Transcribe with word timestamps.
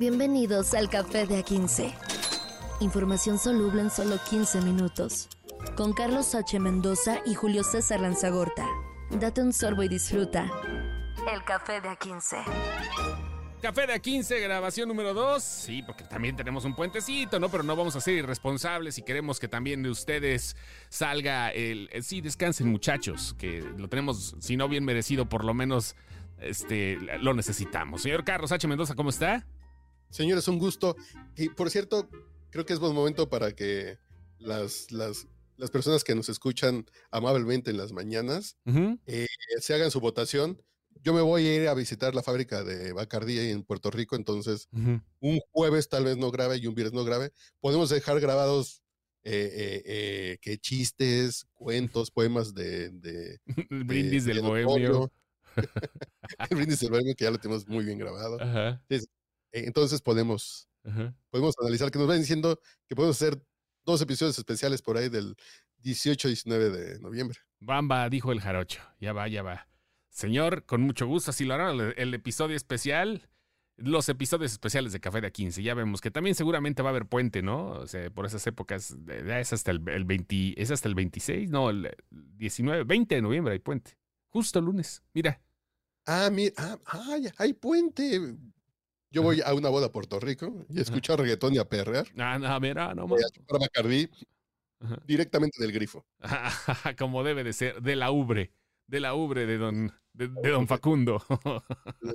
Bienvenidos 0.00 0.72
al 0.72 0.88
Café 0.88 1.26
de 1.26 1.44
A15. 1.44 1.92
Información 2.80 3.38
soluble 3.38 3.82
en 3.82 3.90
solo 3.90 4.16
15 4.30 4.62
minutos. 4.62 5.28
Con 5.76 5.92
Carlos 5.92 6.34
H. 6.34 6.58
Mendoza 6.58 7.18
y 7.26 7.34
Julio 7.34 7.62
César 7.62 8.00
Lanzagorta. 8.00 8.66
Date 9.10 9.42
un 9.42 9.52
sorbo 9.52 9.82
y 9.82 9.88
disfruta. 9.88 10.50
El 11.30 11.44
Café 11.44 11.82
de 11.82 11.90
A15. 11.90 12.44
Café 13.60 13.86
de 13.86 14.00
A15, 14.00 14.40
grabación 14.42 14.88
número 14.88 15.12
2. 15.12 15.42
Sí, 15.42 15.82
porque 15.82 16.04
también 16.04 16.34
tenemos 16.34 16.64
un 16.64 16.74
puentecito, 16.74 17.38
¿no? 17.38 17.50
Pero 17.50 17.62
no 17.62 17.76
vamos 17.76 17.94
a 17.94 18.00
ser 18.00 18.14
irresponsables 18.14 18.96
y 18.96 19.02
queremos 19.02 19.38
que 19.38 19.48
también 19.48 19.82
de 19.82 19.90
ustedes 19.90 20.56
salga 20.88 21.50
el... 21.50 21.90
eh, 21.92 22.00
Sí, 22.00 22.22
descansen 22.22 22.68
muchachos, 22.68 23.36
que 23.38 23.60
lo 23.76 23.86
tenemos, 23.88 24.34
si 24.38 24.56
no 24.56 24.66
bien 24.66 24.86
merecido, 24.86 25.28
por 25.28 25.44
lo 25.44 25.52
menos 25.52 25.94
este, 26.38 26.96
lo 27.20 27.34
necesitamos. 27.34 28.00
Señor 28.00 28.24
Carlos 28.24 28.50
H. 28.50 28.66
Mendoza, 28.66 28.94
¿cómo 28.94 29.10
está? 29.10 29.44
Señores, 30.10 30.48
un 30.48 30.58
gusto. 30.58 30.96
Y 31.36 31.48
por 31.50 31.70
cierto, 31.70 32.08
creo 32.50 32.66
que 32.66 32.72
es 32.72 32.78
buen 32.78 32.94
momento 32.94 33.28
para 33.28 33.52
que 33.52 33.98
las, 34.38 34.90
las, 34.90 35.26
las 35.56 35.70
personas 35.70 36.04
que 36.04 36.14
nos 36.14 36.28
escuchan 36.28 36.86
amablemente 37.10 37.70
en 37.70 37.76
las 37.76 37.92
mañanas 37.92 38.56
eh, 39.06 39.26
se 39.60 39.74
hagan 39.74 39.90
su 39.90 40.00
votación. 40.00 40.60
Yo 41.02 41.14
me 41.14 41.20
voy 41.22 41.46
a 41.46 41.54
ir 41.62 41.68
a 41.68 41.74
visitar 41.74 42.14
la 42.14 42.22
fábrica 42.22 42.62
de 42.64 42.92
Bacardí 42.92 43.38
en 43.38 43.62
Puerto 43.62 43.90
Rico, 43.90 44.16
entonces 44.16 44.68
un 45.20 45.40
jueves 45.52 45.88
tal 45.88 46.04
vez 46.04 46.16
no 46.16 46.30
grabe 46.30 46.56
y 46.58 46.66
un 46.66 46.74
viernes 46.74 46.92
no 46.94 47.04
grabe. 47.04 47.30
Podemos 47.60 47.88
dejar 47.90 48.20
grabados 48.20 48.82
eh, 49.22 49.82
eh, 49.86 50.38
que 50.42 50.58
chistes, 50.58 51.46
cuentos, 51.54 52.10
poemas 52.10 52.52
de... 52.54 52.90
de 52.90 53.38
El 53.70 53.84
brindis 53.84 54.24
de- 54.24 54.34
del 54.34 54.42
de 54.42 54.48
bohemio. 54.48 55.12
El 56.50 56.56
brindis 56.56 56.80
del 56.80 56.90
bohemio 56.90 57.14
que 57.16 57.24
ya 57.24 57.30
lo 57.30 57.38
tenemos 57.38 57.66
muy 57.68 57.84
bien 57.84 57.98
grabado. 57.98 58.40
Ajá, 58.40 58.82
Entonces 59.52 60.00
podemos 60.00 60.68
ajá. 60.84 61.14
podemos 61.30 61.54
analizar, 61.60 61.90
que 61.90 61.98
nos 61.98 62.08
van 62.08 62.18
diciendo 62.20 62.60
que 62.88 62.94
podemos 62.96 63.16
hacer 63.16 63.42
dos 63.84 64.00
episodios 64.02 64.38
especiales 64.38 64.82
por 64.82 64.96
ahí 64.96 65.08
del 65.08 65.36
18-19 65.82 66.70
de 66.70 66.98
noviembre. 67.00 67.38
Bamba, 67.60 68.08
dijo 68.08 68.32
el 68.32 68.40
jarocho. 68.40 68.80
Ya 69.00 69.12
va, 69.12 69.28
ya 69.28 69.42
va. 69.42 69.68
Señor, 70.08 70.64
con 70.66 70.82
mucho 70.82 71.06
gusto, 71.06 71.30
así 71.30 71.44
lo 71.44 71.54
harán 71.54 71.78
el, 71.80 71.94
el 71.96 72.14
episodio 72.14 72.56
especial. 72.56 73.28
Los 73.76 74.10
episodios 74.10 74.52
especiales 74.52 74.92
de 74.92 75.00
Café 75.00 75.22
de 75.22 75.32
15. 75.32 75.62
Ya 75.62 75.72
vemos 75.72 76.02
que 76.02 76.10
también 76.10 76.34
seguramente 76.34 76.82
va 76.82 76.90
a 76.90 76.92
haber 76.92 77.06
puente, 77.06 77.40
¿no? 77.40 77.68
O 77.70 77.86
sea, 77.86 78.10
por 78.10 78.26
esas 78.26 78.46
épocas. 78.46 78.94
de- 79.06 79.40
Es 79.40 79.52
hasta 79.54 79.70
el, 79.70 79.88
el 79.88 80.04
20, 80.04 80.60
es 80.60 80.70
hasta 80.70 80.86
el 80.88 80.94
26, 80.94 81.48
no, 81.50 81.70
el 81.70 81.90
19, 82.10 82.84
20 82.84 83.14
de 83.14 83.22
noviembre 83.22 83.54
hay 83.54 83.58
puente. 83.58 83.96
Justo 84.28 84.58
el 84.58 84.66
lunes. 84.66 85.02
Mira. 85.14 85.40
Ah, 86.06 86.28
mira, 86.30 86.52
ah, 86.58 86.78
ah, 86.86 87.16
ya, 87.18 87.32
hay 87.38 87.54
puente. 87.54 88.20
Yo 89.10 89.22
voy 89.22 89.40
a 89.44 89.52
una 89.54 89.68
boda 89.68 89.86
a 89.86 89.92
Puerto 89.92 90.20
Rico 90.20 90.64
y 90.68 90.80
escucho 90.80 91.12
a 91.14 91.16
reggaetón 91.16 91.54
y 91.54 91.58
a 91.58 91.64
perrear. 91.68 92.06
Ah, 92.16 92.38
no, 92.38 92.60
mira, 92.60 92.94
no 92.94 93.06
más. 93.08 93.24
a 93.24 93.30
chupar 93.30 93.60
Bacardí 93.60 94.08
directamente 95.06 95.60
del 95.60 95.72
grifo. 95.72 96.06
Como 96.98 97.24
debe 97.24 97.42
de 97.44 97.52
ser, 97.52 97.82
de 97.82 97.96
la 97.96 98.10
ubre. 98.12 98.52
De 98.86 98.98
la 99.00 99.14
ubre 99.14 99.46
de 99.46 99.56
don, 99.58 99.92
de, 100.12 100.28
de 100.28 100.50
don 100.50 100.66
Facundo. 100.66 101.22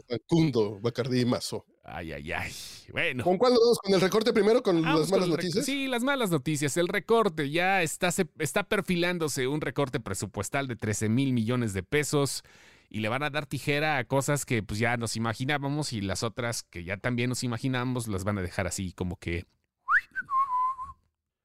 Facundo, 0.10 0.80
Bacardí 0.82 1.22
y 1.22 1.26
Mazo. 1.26 1.66
Ay, 1.84 2.12
ay, 2.14 2.32
ay. 2.32 2.52
Bueno. 2.92 3.24
¿Con 3.24 3.38
cuál 3.38 3.54
vamos? 3.54 3.78
¿Con 3.80 3.94
el 3.94 4.02
recorte 4.02 4.34
primero? 4.34 4.62
¿Con 4.64 4.82
Vamos 4.82 5.02
las 5.02 5.12
malas 5.12 5.30
noticias? 5.30 5.66
Sí, 5.66 5.88
las 5.88 6.04
malas 6.04 6.32
noticias. 6.32 6.76
El 6.78 6.88
recorte 6.88 7.50
ya 7.50 7.82
está, 7.82 8.12
se- 8.12 8.28
está 8.40 8.64
perfilándose 8.64 9.48
un 9.48 9.62
recorte 9.62 10.00
presupuestal 10.00 10.68
de 10.68 10.76
13 10.76 11.08
mil 11.10 11.32
millones 11.34 11.74
de 11.74 11.84
pesos 11.84 12.44
y 12.90 13.00
le 13.00 13.10
van 13.10 13.24
a 13.24 13.30
dar 13.30 13.46
tijera 13.46 13.98
a 13.98 14.04
cosas 14.04 14.46
que 14.46 14.64
pues 14.64 14.80
ya 14.80 14.98
nos 14.98 15.16
imaginábamos 15.16 15.94
y 15.94 16.02
las 16.02 16.24
otras 16.24 16.64
que 16.64 16.84
ya 16.84 16.98
también 16.98 17.30
nos 17.30 17.44
imaginamos 17.44 18.08
las 18.08 18.24
van 18.24 18.38
a 18.38 18.42
dejar 18.42 18.68
así 18.68 18.94
como 18.94 19.18
que 19.18 19.46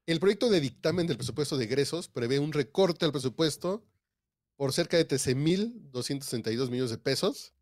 El 0.07 0.19
proyecto 0.19 0.51
de 0.51 0.61
dictamen 0.61 1.07
del 1.07 1.17
presupuesto 1.17 1.57
de 1.57 1.65
egresos 1.65 2.09
prevé 2.09 2.39
un 2.39 2.53
recorte 2.53 3.05
al 3.05 3.13
presupuesto 3.13 3.85
por 4.57 4.75
cerca 4.75 4.99
de 4.99 5.09
13.262 5.09 6.69
millones 6.69 6.91
de 6.91 6.99
pesos, 6.99 7.55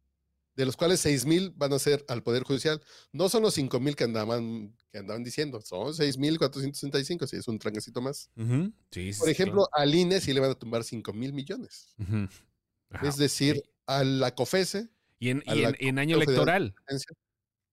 de 0.56 0.66
los 0.66 0.76
cuales 0.76 1.06
6.000 1.06 1.52
van 1.54 1.72
a 1.72 1.78
ser 1.78 2.04
al 2.08 2.24
Poder 2.24 2.42
Judicial. 2.42 2.82
No 3.12 3.28
son 3.28 3.42
los 3.42 3.56
5.000 3.56 3.94
que 3.94 4.02
andaban, 4.02 4.74
que 4.90 4.98
andaban 4.98 5.22
diciendo, 5.22 5.60
son 5.60 5.92
6.465, 5.92 7.28
si 7.28 7.36
es 7.36 7.46
un 7.46 7.60
tranquecito 7.60 8.00
más. 8.00 8.30
Sí, 8.90 9.12
Por 9.16 9.26
sí, 9.26 9.30
ejemplo, 9.30 9.68
al 9.72 9.94
INE 9.94 10.20
sí 10.20 10.32
le 10.32 10.40
van 10.40 10.50
a 10.50 10.54
tumbar 10.56 10.82
5.000 10.82 11.32
millones. 11.32 11.94
Ajá, 12.90 13.06
es 13.06 13.16
decir, 13.16 13.58
ok. 13.58 13.77
A 13.88 14.04
la 14.04 14.34
COFESE, 14.34 14.88
y 15.18 15.30
en, 15.30 15.42
y 15.46 15.62
en- 15.64 15.76
en 15.80 15.98
año 15.98 16.16
electoral. 16.16 16.74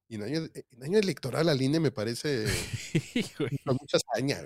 y 0.08 0.16
en 0.16 0.24
año, 0.24 0.40
en 0.72 0.84
año 0.84 0.98
electoral 0.98 1.50
al 1.50 1.62
INE 1.62 1.80
me 1.80 1.92
parece 1.92 2.46
con 3.66 3.78
mucha 3.80 3.98
hazaña. 3.98 4.42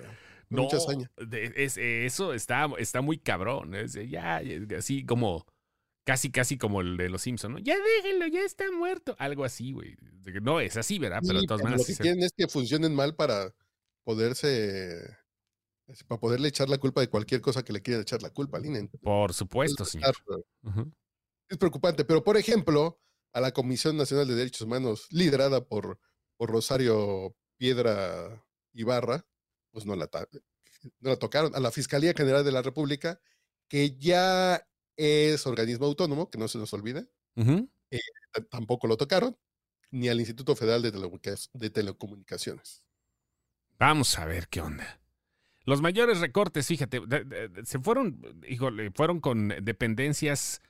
¿no? 0.50 0.64
Mucha 0.64 0.78
hazaña. 0.78 1.10
es- 1.56 1.78
eso 1.78 2.34
está, 2.34 2.68
está 2.80 3.02
muy 3.02 3.20
cabrón. 3.20 3.76
es 3.76 3.94
ya, 4.10 4.42
así 4.78 5.06
como, 5.06 5.46
casi, 6.06 6.32
casi 6.32 6.58
como 6.58 6.82
el 6.82 6.98
de 6.98 7.10
los 7.10 7.22
Simpsons, 7.22 7.54
¿no? 7.54 7.60
Ya 7.60 7.76
déjenlo, 7.78 8.26
ya 8.28 8.42
está 8.42 8.70
muerto. 8.72 9.16
Algo 9.20 9.46
así, 9.46 9.72
güey. 9.74 9.96
No 10.42 10.60
es 10.60 10.76
así, 10.76 10.98
¿verdad? 10.98 11.22
Pero 11.26 11.40
de 11.40 11.48
todas 11.48 11.62
maneras. 11.64 11.82
lo 11.82 11.86
que 11.86 11.92
sí 11.94 11.98
se- 11.98 12.04
quieren 12.04 12.24
es 12.24 12.32
que 12.36 12.48
funcionen 12.48 12.96
mal 12.96 13.16
para 13.16 13.54
poderse, 14.04 15.18
para 16.08 16.20
poderle 16.20 16.48
echar 16.48 16.68
la 16.68 16.80
culpa 16.80 17.02
de 17.02 17.10
cualquier 17.10 17.42
cosa 17.42 17.64
que 17.64 17.74
le 17.74 17.82
quieran 17.82 18.02
echar 18.02 18.24
la 18.24 18.32
culpa 18.32 18.58
al 18.58 18.66
INE. 18.66 18.90
Por 19.02 19.34
supuesto, 19.36 19.84
Es 19.84 19.90
señor. 19.90 20.16
Ujú. 20.64 20.92
Es 21.50 21.58
preocupante, 21.58 22.06
pero 22.06 22.24
por 22.24 22.38
ejemplo, 22.38 23.00
a 23.34 23.42
la 23.42 23.52
Comisión 23.52 23.98
Nacional 23.98 24.28
de 24.28 24.36
Derechos 24.36 24.62
Humanos, 24.62 25.08
liderada 25.12 25.66
por, 25.68 26.00
por 26.38 26.50
Rosario 26.52 27.36
Piedra 27.58 28.46
Ibarra, 28.74 29.26
pues 29.72 29.86
no 29.86 29.96
la, 29.96 30.10
no 31.00 31.10
la 31.10 31.18
tocaron. 31.18 31.56
A 31.56 31.60
la 31.60 31.72
Fiscalía 31.72 32.14
General 32.16 32.44
de 32.46 32.52
la 32.52 32.62
República, 32.62 33.20
que 33.68 33.98
ya 33.98 34.66
es 34.96 35.46
organismo 35.48 35.86
autónomo, 35.86 36.30
que 36.30 36.38
no 36.38 36.48
se 36.48 36.58
nos 36.58 36.74
olvide, 36.74 37.08
t- 38.32 38.42
tampoco 38.50 38.88
lo 38.88 38.98
tocaron, 38.98 39.38
ni 39.92 40.08
al 40.10 40.20
Instituto 40.20 40.56
Federal 40.56 40.82
de, 40.82 40.92
Telecomunica- 40.92 41.50
de 41.54 41.70
Telecomunicaciones. 41.70 42.84
Vamos 43.80 44.18
a 44.20 44.26
ver 44.26 44.48
qué 44.50 44.62
onda. 44.62 45.02
Los 45.66 45.82
mayores 45.82 46.20
recortes, 46.20 46.68
fíjate, 46.68 47.00
de- 47.08 47.24
de- 47.24 47.48
de- 47.50 47.66
se 47.66 47.80
fueron, 47.80 48.22
híjole, 48.48 48.92
fueron 48.92 49.20
con 49.22 49.50
dependencias, 49.62 50.62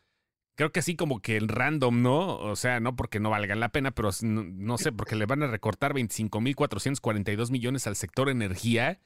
creo 0.60 0.74
que 0.74 0.82
así 0.82 0.98
como 0.98 1.22
que 1.22 1.38
en 1.38 1.48
random, 1.48 2.02
¿no? 2.02 2.38
O 2.38 2.58
sea, 2.58 2.82
no 2.82 2.98
porque 2.98 3.22
no 3.22 3.30
valgan 3.30 3.62
la 3.62 3.72
pena, 3.72 3.92
pero 3.92 4.10
no, 4.24 4.44
no 4.44 4.78
sé, 4.78 4.92
porque 4.92 5.16
le 5.16 5.26
van 5.26 5.42
a 5.42 5.48
recortar 5.48 5.94
25.442 5.94 7.50
millones 7.50 7.88
al 7.88 7.96
sector 7.96 8.28
energía. 8.28 9.00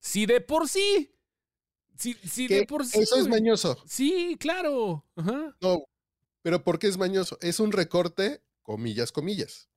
Si 0.00 0.26
de 0.26 0.42
por 0.42 0.68
sí. 0.68 1.14
Si, 1.96 2.12
si 2.12 2.46
de 2.46 2.66
por 2.66 2.84
sí. 2.84 2.98
Eso 2.98 3.16
es 3.16 3.26
mañoso. 3.26 3.82
Sí, 3.86 4.36
claro. 4.38 5.06
Ajá. 5.16 5.56
No, 5.62 5.78
pero 6.42 6.62
¿por 6.62 6.78
qué 6.78 6.88
es 6.88 6.98
mañoso? 6.98 7.38
Es 7.40 7.58
un 7.58 7.72
recorte, 7.72 8.42
comillas, 8.60 9.10
comillas, 9.10 9.70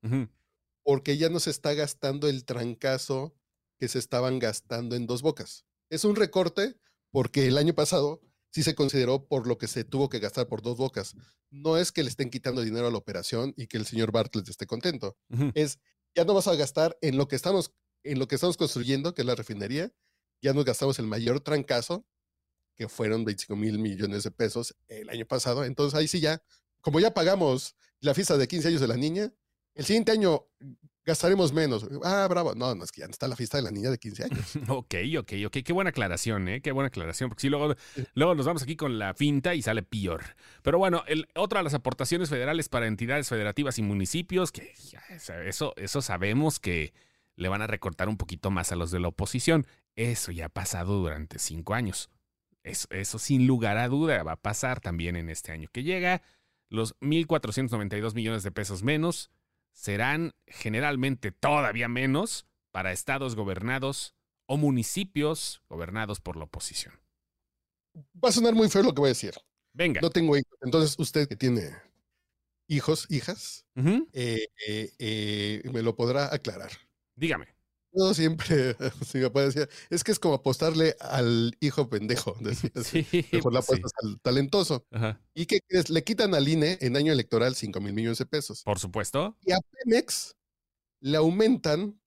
porque 0.83 1.15
ya 1.15 1.29
no 1.29 1.39
se 1.39 1.51
está 1.51 1.73
gastando 1.73 2.27
el 2.27 2.43
trancazo 2.43 3.33
que 3.77 3.87
se 3.87 3.99
estaban 3.99 4.37
gastando 4.39 4.97
en 4.97 5.07
dos 5.07 5.21
bocas. 5.21 5.65
Es 5.89 6.03
un 6.03 6.17
recorte 6.17 6.75
porque 7.09 7.47
el 7.47 7.57
año 7.57 7.73
pasado 7.73 8.21
sí 8.51 8.63
se 8.63 8.75
consideró 8.75 9.27
por 9.27 9.47
lo 9.47 9.57
que 9.57 9.67
se 9.67 9.83
tuvo 9.83 10.09
que 10.09 10.19
gastar 10.19 10.47
por 10.47 10.61
dos 10.61 10.77
bocas. 10.77 11.15
No 11.49 11.77
es 11.77 11.91
que 11.91 12.03
le 12.03 12.09
estén 12.09 12.29
quitando 12.29 12.61
dinero 12.61 12.87
a 12.87 12.91
la 12.91 12.97
operación 12.97 13.53
y 13.57 13.67
que 13.67 13.77
el 13.77 13.85
señor 13.85 14.11
Bartlett 14.11 14.47
esté 14.49 14.67
contento. 14.67 15.17
Es, 15.55 15.79
ya 16.15 16.25
no 16.25 16.33
vas 16.33 16.47
a 16.47 16.55
gastar 16.55 16.97
en 17.01 17.17
lo 17.17 17.27
que 17.27 17.35
estamos, 17.35 17.73
en 18.03 18.19
lo 18.19 18.27
que 18.27 18.35
estamos 18.35 18.57
construyendo, 18.57 19.13
que 19.13 19.21
es 19.21 19.25
la 19.25 19.35
refinería, 19.35 19.91
ya 20.41 20.53
nos 20.53 20.65
gastamos 20.65 20.99
el 20.99 21.07
mayor 21.07 21.39
trancazo, 21.39 22.05
que 22.75 22.89
fueron 22.89 23.25
25 23.25 23.55
mil 23.55 23.79
millones 23.79 24.23
de 24.23 24.31
pesos 24.31 24.75
el 24.87 25.09
año 25.09 25.25
pasado. 25.25 25.63
Entonces 25.63 25.97
ahí 25.97 26.07
sí 26.07 26.19
ya, 26.19 26.43
como 26.81 26.99
ya 26.99 27.13
pagamos 27.13 27.75
la 27.99 28.13
fiesta 28.13 28.37
de 28.37 28.47
15 28.47 28.67
años 28.69 28.81
de 28.81 28.87
la 28.87 28.97
niña, 28.97 29.33
el 29.75 29.85
siguiente 29.85 30.11
año 30.11 30.49
gastaremos 31.05 31.51
menos. 31.53 31.87
Ah, 32.03 32.27
bravo. 32.29 32.53
No, 32.55 32.75
no, 32.75 32.83
es 32.83 32.91
que 32.91 33.01
ya 33.01 33.07
está 33.07 33.27
la 33.27 33.35
fiesta 33.35 33.57
de 33.57 33.63
la 33.63 33.71
niña 33.71 33.89
de 33.89 33.97
15 33.97 34.23
años. 34.23 34.57
Ok, 34.69 34.95
ok, 35.17 35.33
ok. 35.47 35.57
Qué 35.63 35.73
buena 35.73 35.89
aclaración, 35.89 36.47
¿eh? 36.47 36.61
Qué 36.61 36.71
buena 36.71 36.87
aclaración. 36.87 37.29
Porque 37.29 37.41
si 37.41 37.49
luego, 37.49 37.75
luego 38.13 38.35
nos 38.35 38.45
vamos 38.45 38.63
aquí 38.63 38.75
con 38.75 38.99
la 38.99 39.13
finta 39.13 39.55
y 39.55 39.61
sale 39.61 39.83
peor. 39.83 40.23
Pero 40.61 40.77
bueno, 40.77 41.03
el, 41.07 41.27
otra 41.35 41.59
de 41.59 41.63
las 41.63 41.73
aportaciones 41.73 42.29
federales 42.29 42.69
para 42.69 42.87
entidades 42.87 43.27
federativas 43.29 43.77
y 43.79 43.81
municipios, 43.81 44.51
que 44.51 44.73
eso, 45.45 45.73
eso 45.75 46.01
sabemos 46.01 46.59
que 46.59 46.93
le 47.35 47.49
van 47.49 47.61
a 47.61 47.67
recortar 47.67 48.07
un 48.07 48.17
poquito 48.17 48.51
más 48.51 48.71
a 48.71 48.75
los 48.75 48.91
de 48.91 48.99
la 48.99 49.07
oposición. 49.09 49.65
Eso 49.95 50.31
ya 50.31 50.45
ha 50.45 50.49
pasado 50.49 50.97
durante 50.97 51.39
cinco 51.39 51.73
años. 51.73 52.09
Eso, 52.63 52.87
eso 52.91 53.17
sin 53.17 53.47
lugar 53.47 53.77
a 53.77 53.87
duda 53.87 54.21
va 54.23 54.33
a 54.33 54.41
pasar 54.41 54.79
también 54.79 55.15
en 55.15 55.29
este 55.29 55.51
año 55.51 55.67
que 55.71 55.83
llega. 55.83 56.21
Los 56.69 56.97
1.492 56.99 58.13
millones 58.13 58.43
de 58.43 58.51
pesos 58.51 58.83
menos 58.83 59.29
serán 59.73 60.33
generalmente 60.47 61.31
todavía 61.31 61.87
menos 61.87 62.45
para 62.71 62.91
estados 62.91 63.35
gobernados 63.35 64.15
o 64.45 64.57
municipios 64.57 65.61
gobernados 65.69 66.19
por 66.19 66.35
la 66.35 66.45
oposición. 66.45 66.99
Va 68.23 68.29
a 68.29 68.31
sonar 68.31 68.53
muy 68.53 68.69
feo 68.69 68.83
lo 68.83 68.93
que 68.93 69.01
voy 69.01 69.07
a 69.07 69.15
decir. 69.15 69.33
Venga. 69.73 70.01
No 70.01 70.09
tengo 70.09 70.35
hijos. 70.37 70.57
Entonces, 70.61 70.97
usted 70.99 71.27
que 71.27 71.35
tiene 71.35 71.71
hijos, 72.67 73.05
hijas, 73.09 73.65
eh, 74.13 74.47
eh, 74.67 74.91
eh, 74.99 75.61
me 75.73 75.81
lo 75.81 75.95
podrá 75.95 76.33
aclarar. 76.33 76.71
Dígame. 77.15 77.47
No 77.93 78.13
siempre, 78.13 78.75
si 79.05 79.17
me 79.17 79.29
puede 79.29 79.47
decir, 79.47 79.69
es 79.89 80.03
que 80.03 80.11
es 80.13 80.19
como 80.19 80.35
apostarle 80.35 80.95
al 81.01 81.55
hijo 81.59 81.89
pendejo, 81.89 82.35
decía. 82.41 82.71
Sí, 82.83 83.05
Mejor 83.31 83.53
le 83.53 83.61
sí. 83.61 83.65
apuestas 83.65 83.91
al 84.01 84.19
talentoso. 84.21 84.85
Ajá. 84.91 85.19
¿Y 85.33 85.45
qué 85.45 85.59
crees? 85.67 85.89
Le 85.89 86.03
quitan 86.03 86.33
al 86.33 86.47
INE 86.47 86.77
en 86.81 86.95
año 86.95 87.11
electoral 87.11 87.55
5 87.55 87.79
mil 87.81 87.93
millones 87.93 88.17
de 88.17 88.25
pesos. 88.25 88.63
Por 88.63 88.79
supuesto. 88.79 89.37
Y 89.41 89.51
a 89.51 89.57
Pemex 89.59 90.35
le 91.01 91.17
aumentan, 91.17 91.99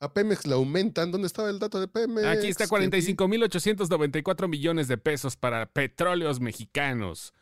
a 0.00 0.12
Pemex 0.12 0.46
le 0.46 0.54
aumentan, 0.54 1.10
¿dónde 1.12 1.26
estaba 1.28 1.48
el 1.50 1.58
dato 1.58 1.80
de 1.80 1.88
Pemex? 1.88 2.26
Aquí 2.26 2.48
está 2.48 2.66
Que 2.66 2.78
vi. 2.88 3.14
45.894 3.14 4.48
millones 4.48 4.88
de 4.88 4.98
pesos 4.98 5.36
para 5.36 5.72
petróleos 5.72 6.40
mexicanos. 6.40 7.32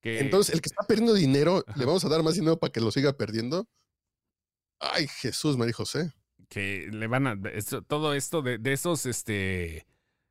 Que, 0.00 0.20
Entonces, 0.20 0.54
el 0.54 0.60
que 0.60 0.68
está 0.68 0.84
perdiendo 0.86 1.14
dinero, 1.14 1.64
Ajá. 1.66 1.78
¿le 1.78 1.84
vamos 1.86 2.04
a 2.04 2.08
dar 2.08 2.22
más 2.22 2.34
dinero 2.34 2.58
para 2.58 2.72
que 2.72 2.80
lo 2.80 2.90
siga 2.90 3.16
perdiendo? 3.16 3.66
Ay, 4.80 5.06
Jesús, 5.08 5.56
María 5.56 5.72
José. 5.72 6.12
Que 6.54 6.88
le 6.92 7.08
van 7.08 7.26
a. 7.26 7.36
esto- 7.52 7.82
todo 7.82 8.14
esto 8.14 8.40
de, 8.40 8.58
de 8.58 8.72
esos 8.72 9.06
este, 9.06 9.86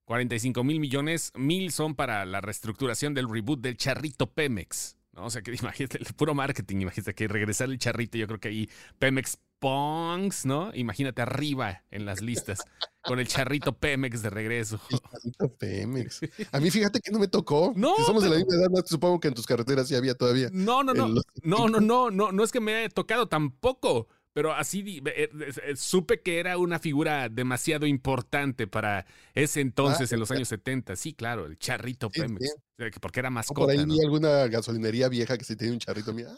45 0.05 0.63
mil 0.63 0.79
millones, 0.79 1.31
mil 1.35 1.69
son 1.71 1.95
para 1.95 2.25
la 2.25 2.39
reestructuración 2.39 3.13
del 3.13 3.29
reboot 3.29 3.59
del 3.59 3.75
charrito 3.75 4.31
Pemex. 4.31 4.95
¿no? 5.11 5.25
O 5.25 5.29
sea, 5.29 5.41
que 5.41 5.53
imagínate, 5.61 5.97
el 5.99 6.05
puro 6.15 6.33
marketing, 6.33 6.77
imagínate 6.77 7.13
que 7.13 7.27
regresar 7.27 7.69
el 7.69 7.77
charrito, 7.77 8.17
yo 8.17 8.25
creo 8.27 8.39
que 8.39 8.47
ahí 8.47 8.69
Pemex 8.99 9.37
Pongs, 9.59 10.45
¿no? 10.45 10.71
Imagínate 10.73 11.21
arriba 11.21 11.83
en 11.91 12.05
las 12.05 12.21
listas, 12.21 12.63
con 13.03 13.19
el 13.19 13.27
charrito 13.27 13.73
Pemex 13.77 14.21
de 14.21 14.29
regreso. 14.29 14.79
El 14.89 14.99
maldito 15.11 15.53
Pemex. 15.57 16.21
A 16.53 16.59
mí 16.61 16.69
fíjate 16.71 16.99
que 17.01 17.11
no 17.11 17.19
me 17.19 17.27
tocó. 17.27 17.73
No, 17.75 17.95
que 17.97 18.03
somos 18.03 18.23
de 18.23 18.29
la 18.29 18.37
misma 18.37 18.55
edad, 18.55 18.69
supongo 18.85 19.19
que 19.19 19.27
en 19.29 19.33
tus 19.33 19.45
carreteras 19.45 19.87
sí 19.89 19.95
había 19.95 20.15
todavía. 20.15 20.49
No, 20.53 20.83
no, 20.83 20.93
no. 20.93 21.07
los- 21.09 21.25
No, 21.43 21.67
no, 21.69 21.79
no, 21.81 22.11
no, 22.11 22.31
no 22.31 22.43
es 22.43 22.51
que 22.53 22.59
me 22.61 22.75
haya 22.75 22.89
tocado 22.89 23.27
tampoco. 23.27 24.07
Pero 24.33 24.51
así 24.53 25.01
eh, 25.05 25.29
eh, 25.31 25.75
supe 25.75 26.21
que 26.21 26.39
era 26.39 26.57
una 26.57 26.79
figura 26.79 27.29
demasiado 27.29 27.85
importante 27.85 28.65
para 28.65 29.05
ese 29.35 29.61
entonces, 29.61 30.11
en 30.11 30.19
los 30.19 30.31
años 30.31 30.47
70. 30.47 30.95
Sí, 30.95 31.13
claro, 31.13 31.45
el 31.45 31.57
charrito 31.59 32.09
Sí, 32.11 32.21
Pemex. 32.21 32.55
que 32.77 32.99
Porque 32.99 33.19
era 33.19 33.29
O 33.29 33.31
por 33.31 33.35
mascota. 33.35 33.71
ahí 33.73 33.85
¿no? 33.85 33.93
vi 33.93 34.01
alguna 34.01 34.47
gasolinería 34.47 35.07
vieja 35.07 35.37
que 35.37 35.45
sí 35.45 35.55
tiene 35.55 35.73
un 35.73 35.79
charrito. 35.79 36.13
Mira, 36.13 36.31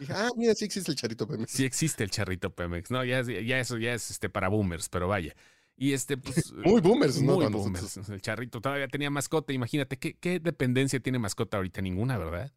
dije, 0.00 0.12
ah, 0.16 0.30
mira, 0.36 0.54
sí 0.54 0.64
existe 0.64 0.90
el 0.90 0.96
charrito 0.96 1.26
Pemex. 1.28 1.50
Sí 1.52 1.64
existe 1.66 2.02
el 2.02 2.10
charrito 2.10 2.48
Pemex. 2.54 2.90
No, 2.90 3.04
ya, 3.04 3.20
es- 3.20 3.26
ya 3.26 3.58
eso 3.60 3.76
ya 3.76 3.92
es 3.92 4.10
este 4.10 4.30
para 4.30 4.48
boomers, 4.48 4.88
pero 4.88 5.06
vaya. 5.08 5.34
Y 5.76 5.92
este, 5.92 6.16
pues. 6.16 6.50
Muy 6.64 6.80
boomers, 6.80 7.20
¿no? 7.20 7.34
Muy 7.34 7.46
boomers. 7.48 7.82
nosotros. 7.82 8.08
El 8.08 8.22
charrito 8.22 8.60
todavía 8.62 8.88
tenía 8.88 9.10
mascota. 9.10 9.52
Imagínate, 9.52 9.98
¿qué, 9.98 10.14
qué 10.14 10.40
dependencia 10.40 10.98
tiene 11.00 11.18
mascota 11.18 11.58
ahorita? 11.58 11.82
Ninguna, 11.82 12.16
¿verdad? 12.16 12.52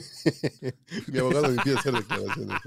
Mi 1.08 1.18
abogado 1.18 1.48
me 1.50 1.62
pide 1.62 1.78
hacer 1.78 1.92
declaraciones. 1.94 2.58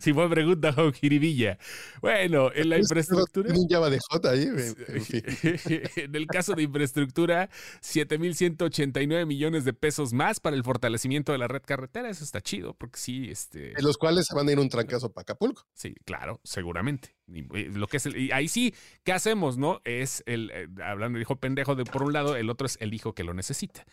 Si 0.00 0.12
fue 0.12 0.28
pregunta 0.28 0.74
con 0.74 0.92
jiribilla. 0.92 1.56
Bueno, 2.02 2.50
en 2.52 2.68
la 2.68 2.78
infraestructura. 2.78 3.54
Un 3.54 3.68
Java 3.68 3.88
de 3.88 4.00
J 4.00 4.28
ahí. 4.30 4.42
en- 4.42 5.02
fin. 5.04 5.22
en 5.96 6.14
el 6.16 6.26
caso 6.26 6.54
de 6.54 6.64
infraestructura, 6.64 7.48
7.189 7.80 9.24
millones 9.24 9.64
de 9.64 9.72
pesos 9.72 10.12
más 10.12 10.40
para 10.40 10.56
el 10.56 10.64
fortalecimiento 10.64 11.30
de 11.30 11.38
la 11.38 11.46
red 11.46 11.62
carretera. 11.64 12.10
Eso 12.10 12.24
está 12.24 12.40
chido, 12.40 12.74
porque 12.74 12.98
sí, 12.98 13.30
este, 13.30 13.72
De 13.74 13.82
los 13.82 13.96
cuales 13.98 14.26
se 14.26 14.34
van 14.34 14.48
a 14.48 14.52
ir 14.52 14.58
un 14.58 14.68
trancazo 14.68 15.12
para 15.12 15.22
Acapulco. 15.22 15.64
sí, 15.74 15.94
claro, 16.04 16.40
seguramente. 16.42 17.14
Lo 17.28 17.86
que 17.86 17.98
es 17.98 18.06
el- 18.06 18.16
y 18.16 18.32
ahí 18.32 18.48
sí, 18.48 18.74
¿qué 19.04 19.12
hacemos, 19.12 19.58
no? 19.58 19.80
Es 19.84 20.24
el, 20.26 20.50
eh, 20.52 20.66
hablando 20.84 21.18
de 21.18 21.22
hijo 21.22 21.36
pendejo 21.36 21.76
de 21.76 21.84
por 21.84 22.02
un 22.02 22.12
lado, 22.12 22.34
el 22.34 22.50
otro 22.50 22.66
es 22.66 22.78
el 22.80 22.94
hijo 22.94 23.14
que 23.14 23.22
lo 23.22 23.32
necesita. 23.32 23.84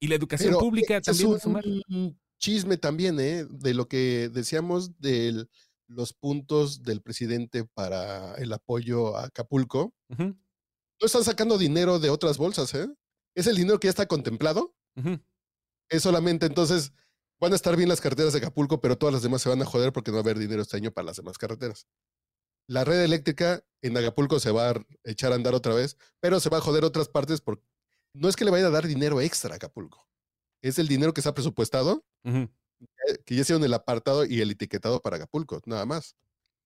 Y 0.00 0.08
la 0.08 0.14
educación 0.14 0.50
Pero 0.50 0.60
pública 0.60 0.96
es 0.96 1.02
también 1.04 1.32
va 1.32 1.36
a 1.36 1.40
sumar. 1.40 1.64
un 1.66 2.18
chisme 2.38 2.78
también, 2.78 3.20
¿eh? 3.20 3.44
De 3.48 3.74
lo 3.74 3.86
que 3.86 4.30
decíamos 4.32 4.98
de 4.98 5.46
los 5.86 6.12
puntos 6.14 6.82
del 6.82 7.02
presidente 7.02 7.64
para 7.64 8.34
el 8.36 8.52
apoyo 8.52 9.16
a 9.16 9.26
Acapulco. 9.26 9.94
No 10.08 10.36
están 11.06 11.24
sacando 11.24 11.58
dinero 11.58 11.98
de 11.98 12.10
otras 12.10 12.38
bolsas, 12.38 12.74
¿eh? 12.74 12.88
Es 13.34 13.46
el 13.46 13.56
dinero 13.56 13.78
que 13.78 13.86
ya 13.86 13.90
está 13.90 14.06
contemplado. 14.06 14.74
Es 15.90 16.02
solamente 16.02 16.46
entonces 16.46 16.92
van 17.40 17.52
a 17.52 17.56
estar 17.56 17.76
bien 17.76 17.88
las 17.88 18.00
carreteras 18.00 18.32
de 18.32 18.38
Acapulco, 18.38 18.80
pero 18.80 18.96
todas 18.96 19.12
las 19.12 19.22
demás 19.22 19.42
se 19.42 19.48
van 19.48 19.62
a 19.62 19.66
joder 19.66 19.92
porque 19.92 20.10
no 20.10 20.16
va 20.16 20.20
a 20.20 20.24
haber 20.24 20.38
dinero 20.38 20.62
este 20.62 20.76
año 20.76 20.92
para 20.92 21.06
las 21.06 21.16
demás 21.16 21.38
carreteras. 21.38 21.86
La 22.68 22.84
red 22.84 23.02
eléctrica 23.02 23.64
en 23.82 23.96
Acapulco 23.96 24.38
se 24.38 24.52
va 24.52 24.70
a 24.70 24.86
echar 25.04 25.32
a 25.32 25.34
andar 25.34 25.54
otra 25.54 25.74
vez, 25.74 25.96
pero 26.20 26.38
se 26.38 26.50
va 26.50 26.58
a 26.58 26.60
joder 26.60 26.84
otras 26.84 27.08
partes 27.08 27.40
porque 27.40 27.64
no 28.14 28.28
es 28.28 28.36
que 28.36 28.44
le 28.44 28.50
vaya 28.50 28.66
a 28.66 28.70
dar 28.70 28.86
dinero 28.86 29.20
extra 29.20 29.52
a 29.52 29.56
Acapulco. 29.56 30.06
Es 30.62 30.78
el 30.78 30.88
dinero 30.88 31.12
que 31.14 31.20
está 31.20 31.32
presupuestado, 31.34 32.04
Ujú. 32.24 32.48
eh, 33.08 33.18
que 33.24 33.34
ya 33.34 33.42
hicieron 33.42 33.64
el 33.64 33.72
apartado 33.74 34.24
y 34.24 34.40
el 34.40 34.50
etiquetado 34.50 35.00
para 35.00 35.16
Acapulco, 35.16 35.60
nada 35.66 35.86
más. 35.86 36.16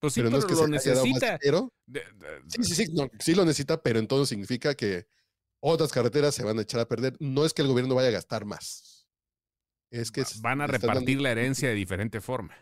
Pues 0.00 0.12
sí, 0.14 0.20
pero 0.20 0.30
pero, 0.30 0.30
no 0.30 0.38
es 0.38 0.44
que 0.44 0.52
lo 0.52 0.64
se 0.64 0.68
le 0.68 0.76
haya 0.78 0.90
dado 0.94 1.06
más 1.06 1.14
necesita. 1.14 1.38
dinero. 1.38 1.72
Sí, 2.48 2.64
sí, 2.64 2.74
sí, 2.86 2.92
no, 2.92 3.08
sí 3.20 3.34
lo 3.34 3.44
necesita, 3.44 3.82
pero 3.82 3.98
entonces 3.98 4.28
significa 4.28 4.74
que 4.74 5.06
otras 5.60 5.92
carreteras 5.92 6.34
se 6.34 6.44
van 6.44 6.58
a 6.58 6.62
echar 6.62 6.80
a 6.80 6.88
perder. 6.88 7.16
No 7.20 7.44
es 7.46 7.54
que 7.54 7.62
el 7.62 7.68
gobierno 7.68 7.94
vaya 7.94 8.08
a 8.08 8.12
gastar 8.12 8.44
más. 8.44 9.06
Es 9.90 10.10
que 10.10 10.24
van 10.42 10.60
a 10.60 10.66
dando- 10.66 10.78
repartir 10.78 11.20
la 11.20 11.30
herencia 11.30 11.68
de 11.68 11.74
diferente 11.74 12.20
forma. 12.20 12.54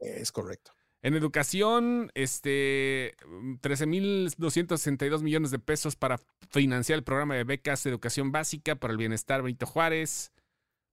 Es 0.00 0.32
correcto. 0.32 0.72
En 1.02 1.14
educación, 1.14 2.12
este, 2.14 3.16
13.262 3.60 5.22
millones 5.22 5.50
de 5.50 5.58
pesos 5.58 5.96
para 5.96 6.20
financiar 6.50 6.98
el 6.98 7.02
programa 7.02 7.34
de 7.34 7.42
becas 7.42 7.82
de 7.82 7.90
educación 7.90 8.30
básica 8.30 8.76
para 8.76 8.92
el 8.92 8.98
bienestar 8.98 9.42
Benito 9.42 9.66
Juárez. 9.66 10.32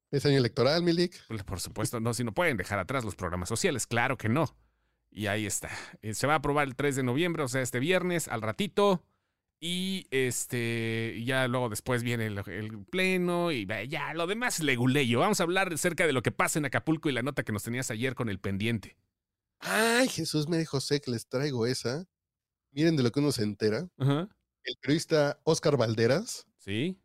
Es 0.10 0.26
año 0.26 0.40
electoral, 0.40 0.82
Milik. 0.82 1.14
Pues, 1.28 1.44
Por 1.44 1.60
supuesto, 1.60 2.00
no, 2.00 2.16
si 2.16 2.24
no 2.24 2.34
pueden 2.34 2.58
dejar 2.58 2.80
atrás 2.80 3.06
los 3.06 3.16
programas 3.16 3.50
sociales, 3.50 3.86
claro 3.86 4.18
que 4.18 4.30
no. 4.30 4.56
Y 5.12 5.28
ahí 5.28 5.46
está. 5.46 5.70
Eh, 6.02 6.16
Se 6.16 6.26
va 6.26 6.34
a 6.34 6.38
aprobar 6.38 6.68
el 6.68 6.76
3 6.76 6.96
de 6.96 7.04
noviembre, 7.04 7.44
o 7.44 7.48
sea, 7.48 7.62
este 7.62 7.80
viernes, 7.80 8.28
al 8.28 8.42
ratito. 8.42 9.04
Y 9.62 10.08
este, 10.10 11.22
ya 11.24 11.48
luego 11.48 11.70
después 11.70 12.02
viene 12.02 12.28
el, 12.28 12.42
el 12.48 12.80
pleno 12.86 13.52
y 13.52 13.68
ya 13.90 14.14
lo 14.16 14.26
demás 14.26 14.60
es 14.60 14.64
leguleyo. 14.64 15.20
Vamos 15.20 15.40
a 15.40 15.44
hablar 15.44 15.72
acerca 15.74 16.08
de 16.08 16.14
lo 16.14 16.24
que 16.24 16.32
pasa 16.32 16.58
en 16.58 16.66
Acapulco 16.66 17.10
y 17.10 17.12
la 17.12 17.22
nota 17.22 17.44
que 17.44 17.52
nos 17.52 17.64
tenías 17.64 17.92
ayer 17.92 18.16
con 18.16 18.30
el 18.30 18.40
pendiente. 18.40 18.96
Ay, 19.60 20.08
Jesús 20.08 20.48
me 20.48 20.58
dijo, 20.58 20.80
sé 20.82 21.02
que 21.02 21.12
les 21.12 21.28
traigo 21.28 21.66
esa. 21.66 22.06
Miren 22.72 22.96
de 22.96 23.04
lo 23.04 23.12
que 23.12 23.20
uno 23.20 23.32
se 23.32 23.44
entera. 23.44 23.90
Ajá. 23.98 24.30
El 24.64 24.76
periodista 24.82 25.40
Oscar 25.44 25.78
Valderas, 25.78 26.46
Sí. 26.60 27.00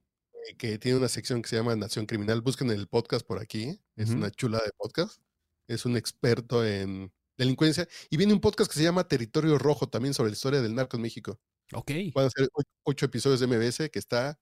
eh, 0.48 0.56
que 0.56 0.78
tiene 0.78 0.98
una 0.98 1.08
sección 1.08 1.42
que 1.42 1.48
se 1.48 1.56
llama 1.56 1.74
Nación 1.76 2.06
Criminal, 2.06 2.40
busquen 2.42 2.70
el 2.70 2.86
podcast 2.88 3.26
por 3.26 3.38
aquí. 3.40 3.80
Es 3.96 4.10
una 4.10 4.30
chula 4.30 4.58
de 4.58 4.70
podcast. 4.76 5.20
Es 5.66 5.84
un 5.86 5.96
experto 5.96 6.64
en 6.64 7.12
delincuencia. 7.38 7.88
Y 8.10 8.16
viene 8.18 8.32
un 8.34 8.40
podcast 8.40 8.70
que 8.70 8.78
se 8.78 8.84
llama 8.84 9.08
Territorio 9.08 9.58
Rojo, 9.58 9.88
también 9.88 10.12
sobre 10.14 10.30
la 10.30 10.34
historia 10.34 10.60
del 10.60 10.74
narco 10.74 10.96
en 10.96 11.02
México. 11.02 11.40
Ok. 11.72 11.90
Van 12.14 12.26
a 12.26 12.30
ser 12.30 12.48
ocho, 12.52 12.68
ocho 12.84 13.06
episodios 13.06 13.40
de 13.40 13.46
MBS, 13.46 13.88
que 13.90 13.98
está 13.98 14.38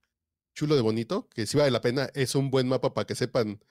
chulo 0.55 0.75
de 0.75 0.83
bonito, 0.83 1.29
que 1.31 1.47
sí 1.47 1.57
vale 1.57 1.71
la 1.71 1.81
pena. 1.81 2.11
Es 2.15 2.35
un 2.35 2.51
buen 2.51 2.67
mapa 2.69 2.93
para 2.93 3.07
que 3.07 3.15
sepan 3.15 3.63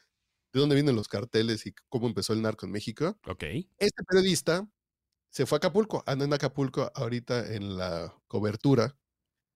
de 0.53 0.59
dónde 0.59 0.75
vienen 0.75 0.95
los 0.95 1.07
carteles 1.07 1.65
y 1.65 1.73
cómo 1.89 2.07
empezó 2.07 2.33
el 2.33 2.41
narco 2.41 2.65
en 2.65 2.71
México. 2.71 3.17
Ok. 3.27 3.43
Este 3.77 4.03
periodista 4.07 4.67
se 5.29 5.45
fue 5.45 5.55
a 5.55 5.59
Acapulco, 5.59 6.03
anda 6.05 6.25
en 6.25 6.33
Acapulco 6.33 6.91
ahorita 6.93 7.53
en 7.55 7.77
la 7.77 8.13
cobertura. 8.27 8.97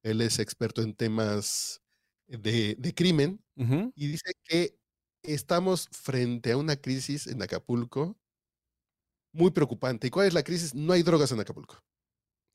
Él 0.03 0.21
es 0.21 0.39
experto 0.39 0.81
en 0.81 0.95
temas 0.95 1.81
de, 2.27 2.75
de 2.77 2.93
crimen 2.93 3.43
y 3.95 4.07
dice 4.07 4.33
que 4.43 4.77
estamos 5.23 5.89
frente 5.91 6.51
a 6.51 6.57
una 6.57 6.75
crisis 6.75 7.27
en 7.27 7.41
Acapulco 7.41 8.17
muy 9.33 9.51
preocupante. 9.51 10.07
¿Y 10.07 10.09
cuál 10.09 10.27
es 10.27 10.33
la 10.33 10.43
crisis? 10.43 10.73
No 10.73 10.93
hay 10.93 11.03
drogas 11.03 11.31
en 11.31 11.39
Acapulco. 11.39 11.83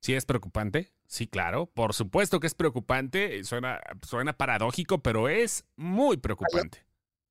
Sí 0.03 0.15
es 0.15 0.25
preocupante, 0.25 0.95
sí, 1.07 1.27
claro, 1.27 1.67
por 1.67 1.93
supuesto 1.93 2.41
que 2.41 2.47
es 2.47 2.55
preocupante, 2.55 3.45
suena, 3.45 3.81
suena 4.03 4.33
paradójico, 4.33 5.03
pero 5.03 5.29
es 5.29 5.67
muy 5.77 6.17
preocupante. 6.17 6.87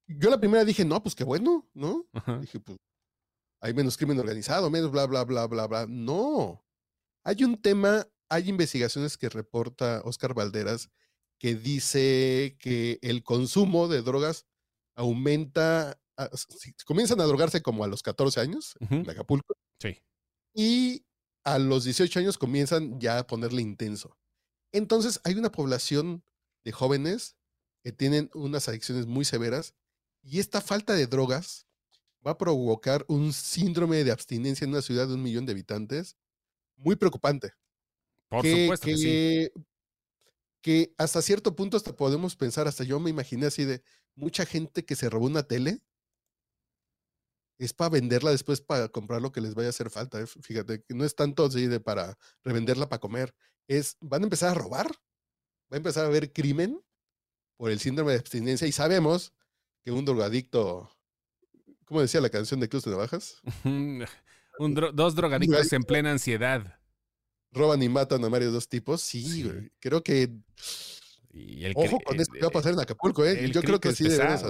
Yo 0.09 0.29
la 0.29 0.39
primera 0.39 0.65
dije, 0.65 0.83
no, 0.85 1.01
pues 1.03 1.15
qué 1.15 1.23
bueno, 1.23 1.69
¿no? 1.73 2.07
Ajá. 2.13 2.39
Dije, 2.39 2.59
pues 2.59 2.77
hay 3.61 3.73
menos 3.73 3.95
crimen 3.97 4.19
organizado, 4.19 4.69
menos 4.69 4.91
bla, 4.91 5.05
bla, 5.05 5.23
bla, 5.23 5.45
bla, 5.47 5.67
bla. 5.67 5.85
No. 5.87 6.65
Hay 7.23 7.43
un 7.43 7.61
tema, 7.61 8.07
hay 8.29 8.49
investigaciones 8.49 9.17
que 9.17 9.29
reporta 9.29 10.01
Oscar 10.05 10.33
Valderas 10.33 10.89
que 11.39 11.55
dice 11.55 12.57
que 12.59 12.99
el 13.01 13.23
consumo 13.23 13.87
de 13.87 14.01
drogas 14.01 14.45
aumenta, 14.95 15.99
a- 16.17 16.29
si- 16.35 16.73
comienzan 16.85 17.21
a 17.21 17.25
drogarse 17.25 17.61
como 17.61 17.83
a 17.83 17.87
los 17.87 18.03
14 18.03 18.39
años 18.41 18.75
Ujú. 18.81 18.95
en 18.95 19.09
Acapulco 19.09 19.53
Sí. 19.81 19.97
y 20.53 21.05
a 21.45 21.59
los 21.59 21.85
18 21.85 22.19
años 22.19 22.37
comienzan 22.37 22.99
ya 22.99 23.19
a 23.19 23.27
ponerle 23.27 23.61
intenso. 23.61 24.17
Entonces 24.73 25.21
hay 25.23 25.35
una 25.35 25.51
población 25.51 26.23
de 26.65 26.71
jóvenes 26.71 27.37
que 27.83 27.91
tienen 27.93 28.29
unas 28.33 28.67
adicciones 28.67 29.05
muy 29.07 29.23
severas 29.23 29.73
y 30.21 30.39
esta 30.39 30.61
falta 30.61 30.93
de 30.95 31.07
drogas 31.07 31.67
va 32.25 32.31
a 32.31 32.37
provocar 32.37 33.05
un 33.07 33.33
síndrome 33.33 34.03
de 34.03 34.11
abstinencia 34.11 34.65
en 34.65 34.71
una 34.71 34.81
ciudad 34.81 35.07
de 35.07 35.15
un 35.15 35.23
millón 35.23 35.45
de 35.45 35.53
habitantes 35.53 36.17
muy 36.77 36.95
preocupante. 36.97 37.53
Por 38.29 38.43
que, 38.43 38.63
supuesto 38.63 38.85
que, 38.87 38.97
sí. 38.97 39.03
que- 39.03 39.51
que 40.61 40.93
hasta 40.97 41.21
cierto 41.21 41.55
punto 41.55 41.77
hasta 41.77 41.95
podemos 41.95 42.35
pensar, 42.35 42.67
hasta 42.67 42.83
yo 42.83 42.99
me 42.99 43.09
imaginé 43.09 43.45
así 43.47 43.65
de 43.65 43.81
mucha 44.15 44.45
gente 44.45 44.83
que 44.85 44.95
se 44.95 45.09
robó 45.09 45.25
una 45.25 45.43
tele 45.43 45.81
es 47.57 47.73
para 47.73 47.89
venderla 47.89 48.31
después 48.31 48.61
para 48.61 48.87
comprar 48.87 49.21
lo 49.21 49.31
que 49.31 49.41
les 49.41 49.53
vaya 49.53 49.67
a 49.67 49.71
hacer 49.71 49.89
falta. 49.89 50.19
¿eh? 50.21 50.25
Fíjate, 50.27 50.81
que 50.83 50.93
no 50.93 51.03
es 51.03 51.15
tanto 51.15 51.45
así 51.45 51.67
de 51.67 51.79
para 51.79 52.17
revenderla 52.43 52.87
para 52.87 52.99
comer. 53.01 53.35
Es, 53.67 53.97
van 53.99 54.21
a 54.21 54.25
empezar 54.25 54.51
a 54.51 54.53
robar, 54.53 54.87
va 54.87 55.75
a 55.75 55.77
empezar 55.77 56.05
a 56.05 56.07
haber 56.07 56.31
crimen 56.31 56.81
por 57.57 57.71
el 57.71 57.79
síndrome 57.79 58.13
de 58.13 58.19
abstinencia 58.19 58.67
y 58.67 58.71
sabemos 58.71 59.33
que 59.83 59.91
un 59.91 60.05
drogadicto, 60.05 60.89
¿cómo 61.85 62.01
decía 62.01 62.21
la 62.21 62.29
canción 62.29 62.59
de 62.59 62.69
Cruz 62.69 62.83
de 62.83 62.91
Navajas? 62.91 63.41
un 63.63 64.73
dos 64.93 65.15
drogadictos 65.15 65.71
en 65.73 65.83
plena 65.83 66.11
ansiedad. 66.11 66.79
Roban 67.51 67.81
y 67.81 67.89
matan 67.89 68.23
a 68.23 68.29
varios 68.29 68.53
dos 68.53 68.69
tipos. 68.69 69.01
Sí, 69.01 69.49
creo 69.79 70.03
que 70.03 70.29
Ojo 71.75 71.99
con 71.99 72.19
esto 72.19 72.33
que 72.33 72.41
va 72.41 72.47
a 72.47 72.51
pasar 72.51 72.73
en 72.73 72.79
Acapulco, 72.79 73.23
¿eh? 73.23 73.49
Yo 73.51 73.61
creo 73.61 73.79
que 73.79 73.93
sí 73.93 74.07
debemos 74.07 74.43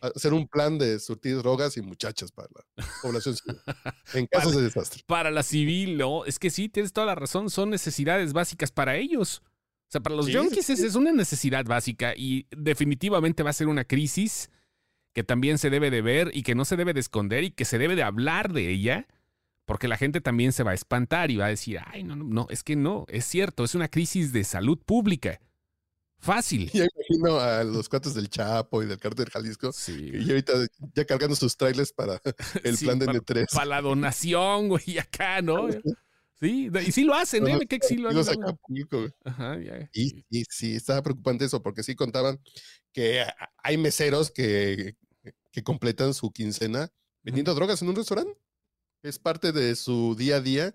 hacer 0.00 0.32
un 0.32 0.46
plan 0.46 0.78
de 0.78 1.00
surtir 1.00 1.36
drogas 1.38 1.76
y 1.76 1.82
muchachas 1.82 2.30
para 2.30 2.48
la 2.76 2.86
población 3.02 3.36
civil, 3.36 3.60
en 4.14 4.26
casos 4.26 4.54
de 4.54 4.62
desastre. 4.62 5.02
Para 5.06 5.30
la 5.32 5.42
civil, 5.42 5.96
no, 5.96 6.24
es 6.24 6.38
que 6.38 6.50
sí, 6.50 6.68
tienes 6.68 6.92
toda 6.92 7.08
la 7.08 7.14
razón, 7.16 7.50
son 7.50 7.70
necesidades 7.70 8.32
básicas 8.32 8.70
para 8.70 8.96
ellos. 8.96 9.42
O 9.88 9.92
sea, 9.94 10.00
para 10.00 10.16
los 10.16 10.26
yonkis 10.26 10.70
es, 10.70 10.94
una 10.94 11.12
necesidad 11.12 11.64
básica 11.64 12.14
y 12.16 12.46
definitivamente 12.50 13.42
va 13.42 13.50
a 13.50 13.54
ser 13.54 13.68
una 13.68 13.84
crisis 13.84 14.50
que 15.12 15.22
también 15.22 15.58
se 15.58 15.70
debe 15.70 15.90
de 15.90 16.02
ver 16.02 16.30
y 16.34 16.42
que 16.42 16.54
no 16.54 16.64
se 16.64 16.76
debe 16.76 16.92
de 16.92 17.00
esconder 17.00 17.44
y 17.44 17.50
que 17.50 17.64
se 17.64 17.78
debe 17.78 17.94
de 17.94 18.02
hablar 18.02 18.52
de 18.52 18.70
ella, 18.70 19.06
porque 19.64 19.86
la 19.86 19.96
gente 19.96 20.20
también 20.20 20.52
se 20.52 20.64
va 20.64 20.72
a 20.72 20.74
espantar 20.74 21.30
y 21.30 21.36
va 21.36 21.46
a 21.46 21.50
decir, 21.50 21.78
ay, 21.86 22.02
no, 22.02 22.16
no, 22.16 22.24
no, 22.24 22.46
es 22.50 22.64
que 22.64 22.74
no, 22.74 23.06
es 23.08 23.24
cierto, 23.24 23.62
es 23.62 23.74
una 23.76 23.88
crisis 23.88 24.32
de 24.32 24.42
salud 24.42 24.78
pública. 24.78 25.40
Fácil. 26.24 26.70
Ya 26.72 26.86
imagino 26.96 27.38
a 27.38 27.62
los 27.64 27.88
cuates 27.88 28.14
del 28.14 28.30
Chapo 28.30 28.82
y 28.82 28.86
del 28.86 28.98
Cártel 28.98 29.28
Jalisco. 29.28 29.72
Sí. 29.72 30.10
Y 30.14 30.30
ahorita 30.30 30.54
ya 30.94 31.04
cargando 31.04 31.36
sus 31.36 31.54
trailers 31.54 31.92
para 31.92 32.18
el 32.64 32.78
plan 32.78 32.98
de 32.98 33.06
N3. 33.06 33.52
Para 33.52 33.66
la 33.66 33.82
donación, 33.82 34.68
güey, 34.68 34.98
acá, 34.98 35.42
¿no? 35.42 35.68
Sí, 36.40 36.70
y 36.86 36.92
sí 36.92 37.04
lo 37.04 37.14
hacen, 37.14 37.46
¿eh? 37.46 37.58
Que 37.66 37.78
sí 37.82 37.96
lo 37.96 38.08
hacen. 38.08 38.38
Ajá, 39.24 39.56
Y, 39.92 40.24
y, 40.30 40.44
sí, 40.50 40.74
estaba 40.74 41.02
preocupante 41.02 41.44
eso, 41.44 41.62
porque 41.62 41.82
sí 41.82 41.94
contaban 41.94 42.40
que 42.92 43.24
hay 43.62 43.76
meseros 43.78 44.30
que, 44.30 44.96
que 45.52 45.62
completan 45.62 46.12
su 46.14 46.32
quincena 46.32 46.90
vendiendo 47.22 47.54
drogas 47.54 47.80
en 47.82 47.88
un 47.88 47.96
restaurante. 47.96 48.36
Es 49.02 49.18
parte 49.18 49.52
de 49.52 49.76
su 49.76 50.14
día 50.16 50.36
a 50.36 50.40
día 50.40 50.74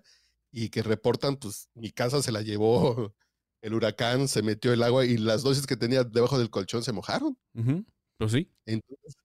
y 0.50 0.70
que 0.70 0.82
reportan, 0.82 1.36
pues 1.36 1.68
mi 1.74 1.90
casa 1.90 2.22
se 2.22 2.32
la 2.32 2.42
llevó 2.42 3.14
el 3.60 3.74
huracán, 3.74 4.28
se 4.28 4.42
metió 4.42 4.72
el 4.72 4.82
agua 4.82 5.04
y 5.04 5.16
las 5.16 5.42
dosis 5.42 5.66
que 5.66 5.76
tenía 5.76 6.04
debajo 6.04 6.38
del 6.38 6.50
colchón 6.50 6.82
se 6.82 6.92
mojaron. 6.92 7.38
Pues 8.18 8.32
sí. 8.32 8.50
Entonces, 8.66 9.16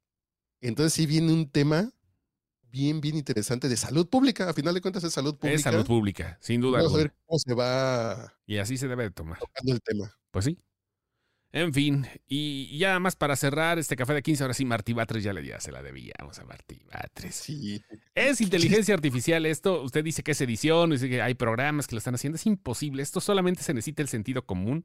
entonces 0.61 0.93
sí 0.93 1.05
viene 1.05 1.31
un 1.31 1.49
tema 1.49 1.91
bien, 2.75 2.99
bien 2.99 3.15
interesante 3.15 3.69
de 3.69 3.77
salud 3.77 4.07
pública. 4.07 4.49
A 4.49 4.53
final 4.53 4.73
de 4.73 4.81
cuentas 4.81 5.03
es 5.05 5.13
salud 5.13 5.35
pública. 5.37 5.55
Es 5.55 5.61
salud 5.61 5.85
pública, 5.85 6.37
sin 6.41 6.59
duda. 6.59 6.79
Vamos 6.79 6.93
a 6.93 6.97
ver 6.97 7.13
cómo 7.25 7.39
se 7.39 7.53
va. 7.53 8.33
Y 8.45 8.57
así 8.57 8.77
se 8.77 8.87
debe 8.87 9.03
de 9.03 9.11
tomar. 9.11 9.39
Tocando 9.39 9.71
el 9.71 9.81
tema. 9.81 10.13
Pues 10.31 10.45
sí. 10.45 10.59
En 11.53 11.73
fin, 11.73 12.05
y 12.27 12.77
ya 12.77 12.99
más 12.99 13.15
para 13.15 13.37
cerrar 13.37 13.79
este 13.79 13.95
café 13.95 14.13
de 14.13 14.21
15, 14.21 14.43
ahora 14.43 14.53
sí, 14.53 14.65
Martí 14.65 14.91
Batres 14.91 15.23
ya 15.23 15.31
le 15.31 15.45
ya 15.45 15.57
se 15.61 15.71
la 15.71 15.81
debíamos 15.81 16.37
a 16.37 16.43
Martí 16.43 16.81
Batres. 16.91 17.33
Sí. 17.33 17.81
Es 18.13 18.41
inteligencia 18.41 18.93
artificial 18.93 19.45
esto. 19.45 19.81
Usted 19.81 20.03
dice 20.03 20.21
que 20.21 20.31
es 20.31 20.41
edición, 20.41 20.89
dice 20.89 21.07
que 21.07 21.21
hay 21.21 21.33
programas 21.33 21.87
que 21.87 21.95
lo 21.95 21.99
están 21.99 22.15
haciendo. 22.15 22.35
Es 22.35 22.45
imposible. 22.45 23.01
Esto 23.01 23.21
solamente 23.21 23.63
se 23.63 23.73
necesita 23.73 24.01
el 24.01 24.09
sentido 24.09 24.45
común 24.45 24.83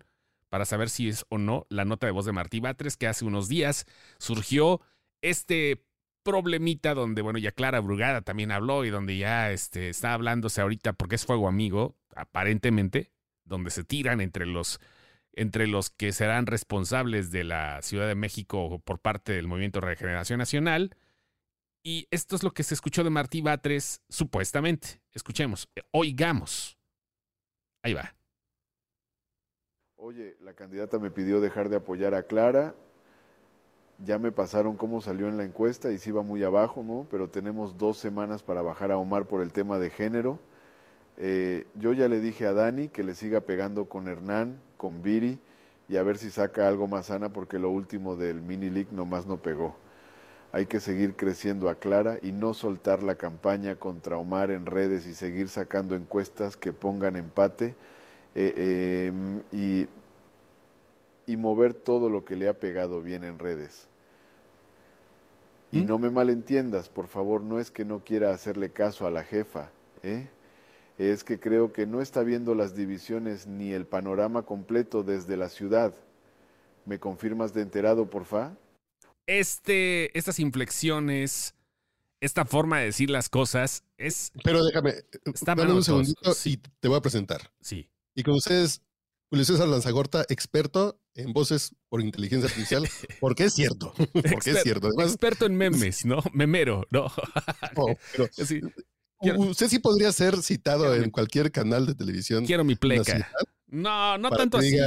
para 0.49 0.65
saber 0.65 0.91
si 0.91 1.09
es 1.09 1.25
o 1.29 1.39
no 1.39 1.67
la 1.71 1.85
nota 1.85 2.07
de 2.07 2.13
voz 2.13 2.25
de 2.25 2.31
Martí 2.31 2.61
Batres, 2.61 2.97
que 2.97 3.09
hace 3.09 3.25
unos 3.25 3.49
días 3.49 3.85
surgió 4.21 4.81
este 5.23 5.85
problemita 6.23 6.95
donde, 6.95 7.23
bueno, 7.23 7.39
ya 7.39 7.53
Clara 7.53 7.81
Brugada 7.81 8.23
también 8.23 8.53
habló 8.53 8.85
y 8.85 8.91
donde 8.91 9.17
ya 9.17 9.51
este, 9.51 9.89
está 9.89 10.15
hablándose 10.15 10.61
ahorita 10.61 10.93
porque 10.93 11.17
es 11.17 11.27
fuego 11.27 11.49
amigo, 11.49 11.97
aparentemente, 12.15 13.13
donde 13.45 13.71
se 13.71 13.85
tiran 13.85 14.21
entre 14.21 14.47
los 14.47 14.81
entre 15.33 15.67
los 15.69 15.91
que 15.91 16.13
serán 16.13 16.47
responsables 16.47 17.31
de 17.31 17.45
la 17.45 17.83
Ciudad 17.83 18.09
de 18.09 18.17
México 18.17 18.81
por 18.81 18.99
parte 18.99 19.33
del 19.33 19.47
Movimiento 19.47 19.81
Regeneración 19.81 20.39
Nacional. 20.39 20.97
Y 21.83 22.09
esto 22.11 22.37
es 22.37 22.43
lo 22.43 22.51
que 22.51 22.63
se 22.63 22.75
escuchó 22.75 23.05
de 23.05 23.11
Martí 23.11 23.41
Batres, 23.41 24.03
supuestamente. 24.09 25.01
Escuchemos, 25.13 25.69
eh, 25.77 25.83
oigamos. 25.93 26.79
Ahí 27.83 27.95
va. 27.95 28.15
Oye, 29.97 30.37
la 30.41 30.55
candidata 30.55 30.99
me 30.99 31.11
pidió 31.11 31.41
dejar 31.41 31.69
de 31.69 31.77
apoyar 31.77 32.15
a 32.15 32.25
Clara. 32.25 32.75
Ya 34.05 34.19
me 34.19 34.33
pasaron 34.33 34.77
cómo 34.77 35.01
salió 35.01 35.29
en 35.29 35.37
la 35.37 35.45
encuesta 35.45 35.93
y 35.93 35.99
sí 35.99 36.11
va 36.11 36.23
muy 36.23 36.43
abajo, 36.43 36.83
¿no? 36.83 37.07
Pero 37.11 37.29
tenemos 37.29 37.77
dos 37.77 37.99
semanas 37.99 38.43
para 38.43 38.63
bajar 38.63 38.91
a 38.93 38.97
Omar 38.97 39.27
por 39.27 39.43
el 39.43 39.53
tema 39.53 39.79
de 39.79 39.91
género. 39.91 40.39
Eh, 41.19 41.67
yo 41.75 41.93
ya 41.93 42.09
le 42.09 42.21
dije 42.21 42.47
a 42.47 42.55
Dani 42.55 42.89
que 42.89 43.05
le 43.05 43.15
siga 43.15 43.43
pegando 43.43 43.85
con 43.87 44.09
Hernán, 44.09 44.59
con 44.79 45.03
Viri 45.03 45.39
y 45.87 45.97
a 45.99 46.03
ver 46.03 46.17
si 46.17 46.31
saca 46.31 46.67
algo 46.67 46.89
más 46.89 47.07
sana 47.07 47.31
porque 47.31 47.59
lo 47.59 47.69
último 47.69 48.17
del 48.17 48.41
mini 48.41 48.71
league 48.71 48.89
nomás 48.91 49.27
no 49.27 49.37
pegó. 49.37 49.77
Hay 50.53 50.67
que 50.67 50.81
seguir 50.81 51.17
creciendo 51.17 51.69
a 51.69 51.75
Clara 51.75 52.19
y 52.23 52.33
no 52.33 52.55
soltar 52.55 53.03
la 53.03 53.17
campaña 53.17 53.77
contra 53.77 54.17
Omar 54.17 54.51
en 54.51 54.67
redes 54.67 55.07
y 55.07 55.15
seguir 55.15 55.49
sacando 55.49 55.95
encuestas 55.95 56.57
que 56.57 56.73
pongan 56.73 57.17
empate 57.17 57.75
eh, 58.35 59.09
em, 59.09 59.43
y, 59.53 59.89
y 61.27 61.37
mover 61.37 61.75
todo 61.75 62.09
lo 62.09 62.25
que 62.25 62.37
le 62.37 62.49
ha 62.49 62.55
pegado 62.55 63.03
bien 63.03 63.25
en 63.25 63.39
redes. 63.39 63.90
Y 65.73 65.81
¿Mm? 65.81 65.87
no 65.87 65.99
me 65.99 66.11
malentiendas, 66.11 66.89
por 66.89 67.07
favor, 67.07 67.43
no 67.43 67.61
es 67.61 67.71
que 67.71 67.85
no 67.85 68.05
quiera 68.05 68.33
hacerle 68.33 68.71
caso 68.71 69.07
a 69.07 69.11
la 69.11 69.23
jefa, 69.23 69.71
¿eh? 70.03 70.29
es 71.09 71.25
que 71.25 71.41
creo 71.41 71.73
que 71.73 71.87
no 71.87 72.03
está 72.03 72.23
viendo 72.23 72.55
las 72.55 72.75
divisiones 72.75 73.47
ni 73.47 73.73
el 73.73 73.87
panorama 73.87 74.43
completo 74.43 75.03
desde 75.03 75.37
la 75.37 75.49
ciudad. 75.49 75.95
¿Me 76.85 76.99
confirmas 76.99 77.55
de 77.55 77.63
enterado, 77.63 78.11
porfa? 78.11 78.55
Este, 79.27 80.17
estas 80.19 80.39
inflexiones, 80.41 81.55
esta 82.21 82.45
forma 82.45 82.81
de 82.81 82.87
decir 82.87 83.09
las 83.09 83.31
cosas 83.31 83.83
es. 83.97 84.33
Pero 84.45 84.63
déjame, 84.63 84.95
dame 85.43 85.73
un 85.73 85.83
segundito 85.83 86.33
y 86.45 86.59
te 86.59 86.89
voy 86.89 86.99
a 86.99 87.03
presentar. 87.03 87.51
Sí. 87.61 87.89
Y 88.15 88.23
con 88.23 88.35
ustedes, 88.35 88.83
Julio 89.31 89.45
César 89.45 89.69
Lanzagorta, 89.69 90.25
experto 90.29 91.01
en 91.15 91.33
voces 91.33 91.77
por 91.89 92.01
inteligencia 92.01 92.49
artificial, 92.49 92.83
porque 93.21 93.45
es 93.45 93.55
cierto. 93.55 93.95
porque 94.13 94.51
es 94.51 94.63
cierto. 94.63 94.91
experto 95.01 95.47
en 95.47 95.55
memes, 95.55 96.05
¿no? 96.05 96.21
Memero, 96.33 96.85
¿no? 96.91 97.07
sí. 98.33 98.61
Usted 99.21 99.69
sí 99.69 99.79
podría 99.79 100.11
ser 100.11 100.43
citado 100.43 100.95
en 100.95 101.11
cualquier 101.11 101.53
canal 101.53 101.87
de 101.87 101.95
televisión. 101.95 102.45
Quiero 102.45 102.65
mi 102.65 102.75
pleca. 102.75 103.31
No, 103.69 104.19
no 104.19 104.31
tanto 104.31 104.59
así. 104.59 104.79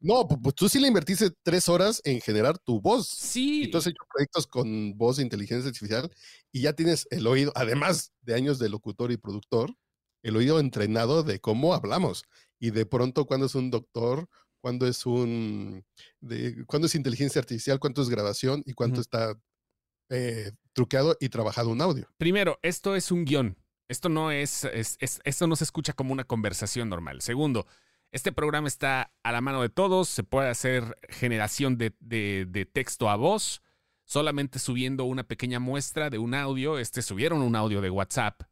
No, 0.00 0.26
pues 0.26 0.54
tú 0.54 0.68
sí 0.68 0.80
le 0.80 0.88
invertiste 0.88 1.30
tres 1.42 1.68
horas 1.68 2.00
en 2.04 2.20
generar 2.20 2.58
tu 2.58 2.80
voz. 2.80 3.08
Sí. 3.08 3.64
Y 3.64 3.70
tú 3.70 3.78
has 3.78 3.86
hecho 3.86 4.02
proyectos 4.12 4.46
con 4.46 4.96
voz 4.96 5.18
de 5.18 5.22
inteligencia 5.22 5.68
artificial 5.68 6.10
y 6.50 6.62
ya 6.62 6.72
tienes 6.72 7.06
el 7.10 7.26
oído, 7.26 7.52
además 7.54 8.12
de 8.22 8.34
años 8.34 8.58
de 8.58 8.70
locutor 8.70 9.12
y 9.12 9.18
productor, 9.18 9.74
el 10.22 10.36
oído 10.36 10.58
entrenado 10.58 11.22
de 11.22 11.38
cómo 11.38 11.74
hablamos. 11.74 12.24
Y 12.58 12.70
de 12.70 12.86
pronto, 12.86 13.26
cuando 13.26 13.46
es 13.46 13.54
un 13.54 13.70
doctor, 13.70 14.28
cuando 14.60 14.86
es 14.86 15.06
un. 15.06 15.84
De, 16.20 16.64
cuando 16.66 16.86
es 16.86 16.94
inteligencia 16.94 17.40
artificial, 17.40 17.78
cuánto 17.78 18.02
es 18.02 18.08
grabación 18.08 18.62
y 18.66 18.72
cuánto 18.72 19.00
está 19.00 19.38
eh, 20.08 20.52
truqueado 20.72 21.16
y 21.20 21.28
trabajado 21.28 21.70
un 21.70 21.80
audio. 21.80 22.08
Primero, 22.18 22.58
esto 22.62 22.96
es 22.96 23.10
un 23.10 23.24
guion. 23.24 23.56
Esto 23.88 24.08
no 24.08 24.32
es, 24.32 24.64
esto 24.64 25.46
no 25.46 25.54
se 25.54 25.64
escucha 25.64 25.92
como 25.92 26.12
una 26.12 26.24
conversación 26.24 26.88
normal. 26.88 27.22
Segundo, 27.22 27.66
este 28.10 28.32
programa 28.32 28.66
está 28.66 29.12
a 29.22 29.32
la 29.32 29.40
mano 29.40 29.62
de 29.62 29.68
todos, 29.68 30.08
se 30.08 30.24
puede 30.24 30.48
hacer 30.48 30.96
generación 31.08 31.78
de, 31.78 31.94
de, 32.00 32.66
texto 32.66 33.08
a 33.08 33.16
voz, 33.16 33.62
solamente 34.04 34.58
subiendo 34.58 35.04
una 35.04 35.24
pequeña 35.24 35.60
muestra 35.60 36.10
de 36.10 36.18
un 36.18 36.34
audio. 36.34 36.78
Este 36.78 37.02
subieron 37.02 37.42
un 37.42 37.54
audio 37.54 37.80
de 37.80 37.90
WhatsApp, 37.90 38.42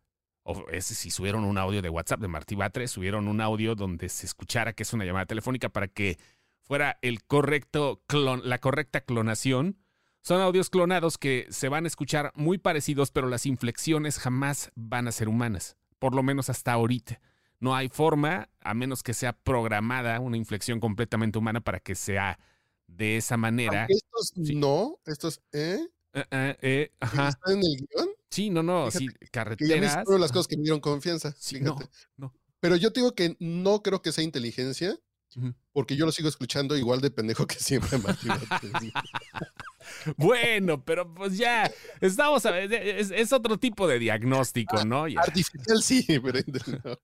o 0.44 0.68
ese 0.70 0.94
si 0.94 1.10
subieron 1.10 1.44
un 1.44 1.58
audio 1.58 1.82
de 1.82 1.88
WhatsApp 1.88 2.20
de 2.20 2.28
Martí 2.28 2.54
Batres, 2.54 2.92
subieron 2.92 3.28
un 3.28 3.40
audio 3.40 3.74
donde 3.74 4.08
se 4.08 4.26
escuchara 4.26 4.72
que 4.72 4.84
es 4.84 4.92
una 4.92 5.04
llamada 5.04 5.26
telefónica 5.26 5.68
para 5.68 5.88
que 5.88 6.18
fuera 6.60 6.98
el 7.02 7.24
correcto 7.24 8.00
la 8.42 8.58
correcta 8.58 9.00
clonación 9.00 9.78
son 10.24 10.40
audios 10.40 10.70
clonados 10.70 11.18
que 11.18 11.46
se 11.50 11.68
van 11.68 11.84
a 11.84 11.88
escuchar 11.88 12.32
muy 12.34 12.56
parecidos, 12.56 13.10
pero 13.10 13.28
las 13.28 13.44
inflexiones 13.44 14.18
jamás 14.18 14.70
van 14.74 15.06
a 15.06 15.12
ser 15.12 15.28
humanas, 15.28 15.76
por 15.98 16.14
lo 16.14 16.22
menos 16.22 16.48
hasta 16.48 16.72
ahorita. 16.72 17.20
No 17.60 17.76
hay 17.76 17.90
forma, 17.90 18.48
a 18.60 18.72
menos 18.72 19.02
que 19.02 19.12
sea 19.12 19.34
programada 19.34 20.20
una 20.20 20.38
inflexión 20.38 20.80
completamente 20.80 21.38
humana 21.38 21.60
para 21.60 21.78
que 21.78 21.94
sea 21.94 22.38
de 22.86 23.18
esa 23.18 23.36
manera. 23.36 23.86
estos 23.86 24.32
no, 24.36 24.98
estos, 25.04 25.42
¿eh? 25.52 25.80
Uh, 26.14 26.20
eh 26.32 26.90
ajá. 27.00 27.28
¿Están 27.28 27.58
en 27.58 27.58
el 27.58 27.76
guion? 27.76 28.08
Sí, 28.34 28.50
no, 28.50 28.64
no, 28.64 28.90
sí, 28.90 29.06
carreteras. 29.30 30.04
Que 30.04 30.18
las 30.18 30.32
cosas 30.32 30.48
que 30.48 30.56
me 30.56 30.64
dieron 30.64 30.80
confianza. 30.80 31.34
Sí, 31.38 31.60
no, 31.60 31.78
no. 32.16 32.34
Pero 32.58 32.74
yo 32.74 32.90
digo 32.90 33.14
que 33.14 33.36
no 33.38 33.80
creo 33.82 34.02
que 34.02 34.10
sea 34.10 34.24
inteligencia, 34.24 34.98
porque 35.72 35.94
yo 35.96 36.04
lo 36.04 36.10
sigo 36.10 36.28
escuchando 36.28 36.76
igual 36.76 37.00
de 37.00 37.10
pendejo 37.10 37.46
que 37.46 37.56
siempre. 37.56 37.98
Bueno, 40.16 40.82
pero 40.82 41.12
pues 41.12 41.36
ya, 41.36 41.70
estamos 42.00 42.46
a 42.46 42.50
ver, 42.50 42.72
es, 42.72 43.10
es 43.10 43.32
otro 43.34 43.58
tipo 43.58 43.86
de 43.86 43.98
diagnóstico, 43.98 44.82
¿no? 44.84 45.06
Ya. 45.06 45.20
Artificial 45.20 45.82
sí, 45.82 46.06
pero 46.24 46.40
no, 46.82 46.98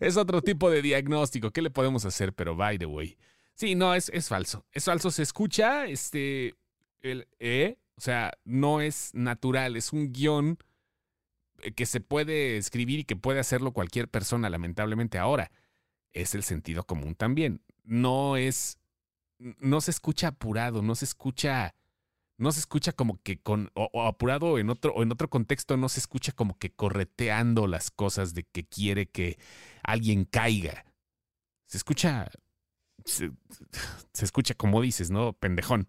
es 0.00 0.16
otro 0.18 0.42
tipo 0.42 0.70
de 0.70 0.82
diagnóstico. 0.82 1.50
¿Qué 1.50 1.62
le 1.62 1.70
podemos 1.70 2.04
hacer? 2.04 2.34
Pero 2.34 2.56
by 2.56 2.78
the 2.78 2.86
way. 2.86 3.16
Sí, 3.54 3.74
no, 3.74 3.94
es, 3.94 4.10
es 4.10 4.28
falso. 4.28 4.66
Es 4.70 4.84
falso. 4.84 5.10
Se 5.10 5.22
escucha, 5.22 5.86
este, 5.86 6.54
el 7.00 7.26
E, 7.38 7.78
o 7.96 8.00
sea, 8.00 8.32
no 8.44 8.80
es 8.80 9.10
natural. 9.14 9.76
Es 9.76 9.92
un 9.92 10.12
guion 10.12 10.58
eh, 11.60 11.72
que 11.72 11.86
se 11.86 12.00
puede 12.00 12.56
escribir 12.56 13.00
y 13.00 13.04
que 13.04 13.16
puede 13.16 13.40
hacerlo 13.40 13.72
cualquier 13.72 14.08
persona, 14.08 14.50
lamentablemente. 14.50 15.18
Ahora, 15.18 15.50
es 16.12 16.34
el 16.34 16.42
sentido 16.42 16.84
común 16.84 17.14
también. 17.14 17.62
No 17.84 18.36
es, 18.36 18.78
no 19.38 19.80
se 19.80 19.90
escucha 19.90 20.28
apurado, 20.28 20.82
no 20.82 20.94
se 20.94 21.04
escucha, 21.04 21.74
no 22.38 22.50
se 22.52 22.60
escucha 22.60 22.92
como 22.92 23.20
que 23.22 23.38
con, 23.38 23.70
o, 23.74 24.06
apurado 24.06 24.58
en 24.58 24.70
otro, 24.70 24.92
o 24.94 25.02
en 25.02 25.12
otro 25.12 25.28
contexto, 25.30 25.76
no 25.76 25.88
se 25.88 26.00
escucha 26.00 26.32
como 26.32 26.58
que 26.58 26.70
correteando 26.70 27.66
las 27.66 27.90
cosas 27.90 28.34
de 28.34 28.44
que 28.44 28.64
quiere 28.64 29.06
que 29.06 29.38
alguien 29.82 30.24
caiga. 30.24 30.84
Se 31.66 31.76
escucha, 31.76 32.30
se 33.04 33.30
escucha 34.24 34.54
como 34.54 34.80
dices, 34.82 35.10
¿no? 35.10 35.32
Pendejón. 35.34 35.88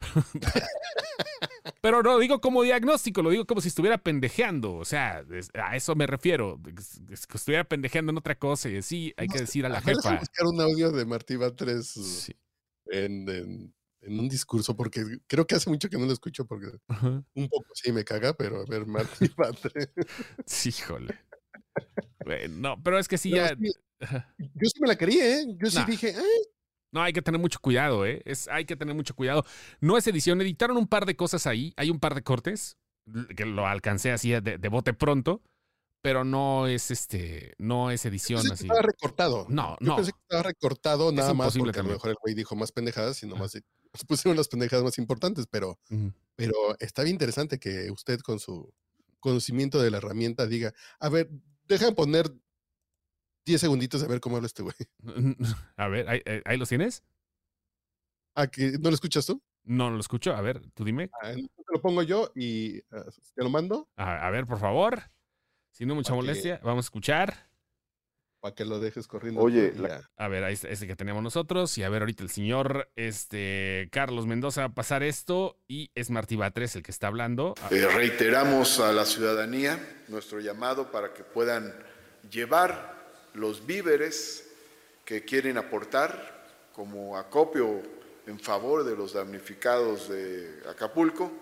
Pero 1.80 2.02
no 2.02 2.12
lo 2.14 2.18
digo 2.18 2.40
como 2.40 2.62
diagnóstico, 2.62 3.22
lo 3.22 3.30
digo 3.30 3.44
como 3.44 3.60
si 3.60 3.68
estuviera 3.68 3.98
pendejeando. 3.98 4.74
O 4.74 4.84
sea, 4.84 5.24
es- 5.32 5.50
a 5.54 5.76
eso 5.76 5.94
me 5.94 6.06
refiero. 6.06 6.60
Es- 7.10 7.26
que 7.26 7.36
estuviera 7.36 7.64
pendejeando 7.64 8.10
en 8.12 8.18
otra 8.18 8.36
cosa 8.38 8.68
y 8.68 8.76
así 8.76 9.12
hay 9.16 9.28
que 9.28 9.40
decir 9.40 9.66
a 9.66 9.68
la 9.68 9.80
jefa. 9.80 10.16
buscar 10.18 10.46
un 10.46 10.60
audio 10.60 10.90
de 10.92 11.04
Martí 11.04 11.36
Batres 11.36 11.88
Sí. 11.88 12.32
en, 12.86 13.28
en- 13.28 13.74
en 14.02 14.20
un 14.20 14.28
discurso, 14.28 14.76
porque 14.76 15.04
creo 15.26 15.46
que 15.46 15.56
hace 15.56 15.68
mucho 15.70 15.88
que 15.88 15.98
no 15.98 16.06
lo 16.06 16.12
escucho, 16.12 16.46
porque 16.46 16.66
un 17.34 17.48
poco 17.48 17.66
sí 17.74 17.90
me 17.92 18.04
caga, 18.04 18.34
pero 18.34 18.60
a 18.60 18.64
ver, 18.64 18.86
Martí 18.86 19.28
Batres. 19.36 19.88
Sí, 20.46 20.68
híjole. 20.68 21.18
No, 22.50 22.80
pero 22.82 22.98
es 22.98 23.08
que 23.08 23.18
sí 23.18 23.30
ya. 23.30 23.54
yo 23.56 24.68
sí 24.68 24.80
me 24.80 24.88
la 24.88 24.96
creí, 24.96 25.18
¿eh? 25.18 25.44
Yo 25.58 25.70
sí 25.70 25.76
Nah. 25.78 25.84
dije, 25.86 26.14
"Ah, 26.16 26.22
No, 26.92 27.02
hay 27.02 27.12
que 27.12 27.22
tener 27.22 27.40
mucho 27.40 27.58
cuidado, 27.60 28.06
¿eh? 28.06 28.22
Es, 28.24 28.48
hay 28.48 28.64
que 28.64 28.76
tener 28.76 28.94
mucho 28.94 29.14
cuidado. 29.14 29.44
No 29.80 29.96
es 29.98 30.06
edición, 30.06 30.40
editaron 30.40 30.76
un 30.76 30.86
par 30.86 31.04
de 31.06 31.16
cosas 31.16 31.46
ahí, 31.46 31.74
hay 31.76 31.90
un 31.90 32.00
par 32.00 32.14
de 32.14 32.22
cortes 32.22 32.76
que 33.36 33.44
lo 33.44 33.66
alcancé 33.66 34.12
así 34.12 34.30
de, 34.30 34.40
de 34.58 34.68
bote 34.68 34.92
pronto, 34.94 35.42
pero 36.02 36.24
no 36.24 36.66
es 36.66 36.90
este, 36.90 37.54
no 37.58 37.90
es 37.90 38.04
edición 38.06 38.38
pensé 38.38 38.48
que 38.48 38.54
así. 38.54 38.64
estaba 38.64 38.82
recortado. 38.82 39.46
No, 39.48 39.76
Yo 39.80 39.86
no. 39.86 39.96
pensé 39.96 40.12
que 40.12 40.18
estaba 40.22 40.42
recortado 40.44 41.12
nada 41.12 41.34
más 41.34 41.56
porque 41.56 41.80
a 41.80 41.82
lo 41.82 41.90
mejor 41.90 42.10
el 42.10 42.16
güey 42.22 42.34
dijo 42.34 42.54
más 42.56 42.72
pendejadas 42.72 43.22
y 43.22 43.26
nomás 43.26 43.52
se- 43.52 43.62
se 43.94 44.06
pusieron 44.06 44.36
las 44.36 44.48
pendejadas 44.48 44.84
más 44.84 44.98
importantes, 44.98 45.46
pero, 45.50 45.78
Ujú. 45.90 46.12
pero 46.36 46.54
está 46.80 47.02
bien 47.02 47.14
interesante 47.14 47.58
que 47.58 47.90
usted 47.90 48.20
con 48.20 48.38
su 48.38 48.72
conocimiento 49.20 49.80
de 49.82 49.90
la 49.90 49.96
herramienta 49.98 50.46
diga, 50.46 50.72
a 51.00 51.08
ver, 51.08 51.28
déjame 51.66 51.92
poner 51.92 52.32
10 53.46 53.60
segunditos 53.60 54.02
a 54.02 54.08
ver 54.08 54.20
cómo 54.20 54.36
habla 54.36 54.46
este 54.46 54.62
güey. 54.62 54.74
A 55.76 55.88
ver, 55.88 56.08
¿ahí, 56.08 56.20
ahí- 56.26 56.42
ahí 56.44 56.56
los 56.58 56.68
tienes? 56.68 57.02
¿A 58.34 58.48
que 58.48 58.72
no 58.78 58.90
lo 58.90 58.94
escuchas 58.94 59.24
tú? 59.24 59.40
No 59.64 59.90
lo 59.90 59.98
escucho. 60.00 60.34
A 60.34 60.40
ver, 60.42 60.60
tú 60.74 60.84
dime. 60.84 61.10
Ah, 61.22 61.32
te 61.32 61.72
lo 61.72 61.80
pongo 61.80 62.02
yo 62.02 62.30
y 62.34 62.80
ah, 62.92 63.04
te 63.34 63.42
lo 63.42 63.48
mando 63.50 63.88
A, 63.96 64.26
a 64.26 64.30
ver, 64.30 64.46
por 64.46 64.58
favor. 64.58 65.00
Si 65.72 65.86
no 65.86 65.94
mucha 65.94 66.10
Pa' 66.10 66.16
que- 66.16 66.22
molestia, 66.26 66.60
vamos 66.62 66.84
a 66.84 66.86
escuchar. 66.88 67.48
para 68.40 68.54
que 68.54 68.64
lo 68.64 68.78
dejes 68.78 69.06
corriendo. 69.08 69.40
Oye, 69.40 69.72
la-. 69.76 70.08
A 70.16 70.28
ver, 70.28 70.44
ahí 70.44 70.54
está 70.54 70.68
ese 70.68 70.86
que 70.86 70.94
tenemos 70.96 71.22
nosotros. 71.22 71.76
Y 71.78 71.82
a 71.82 71.88
ver, 71.88 72.02
ahorita 72.02 72.22
el 72.22 72.30
señor 72.30 72.90
este, 72.96 73.88
Carlos 73.92 74.26
Mendoza 74.26 74.60
va 74.62 74.66
a 74.68 74.74
pasar 74.74 75.02
esto. 75.02 75.58
Y 75.68 75.90
es 75.94 76.10
Martí 76.10 76.36
Batres 76.36 76.76
el 76.76 76.82
que 76.82 76.90
está 76.90 77.06
hablando. 77.08 77.54
Ah, 77.62 77.68
Eh, 77.72 77.86
reiteramos 77.88 78.80
a 78.80 78.92
la 78.92 79.04
ciudadanía 79.06 79.78
nuestro 80.08 80.40
llamado 80.40 80.90
para 80.92 81.12
que 81.14 81.24
puedan 81.24 81.72
llevar 82.30 82.95
los 83.36 83.66
víveres 83.66 84.50
que 85.04 85.24
quieren 85.24 85.58
aportar 85.58 86.34
como 86.74 87.16
acopio 87.16 87.82
en 88.26 88.40
favor 88.40 88.84
de 88.84 88.96
los 88.96 89.12
damnificados 89.12 90.08
de 90.08 90.62
Acapulco 90.68 91.32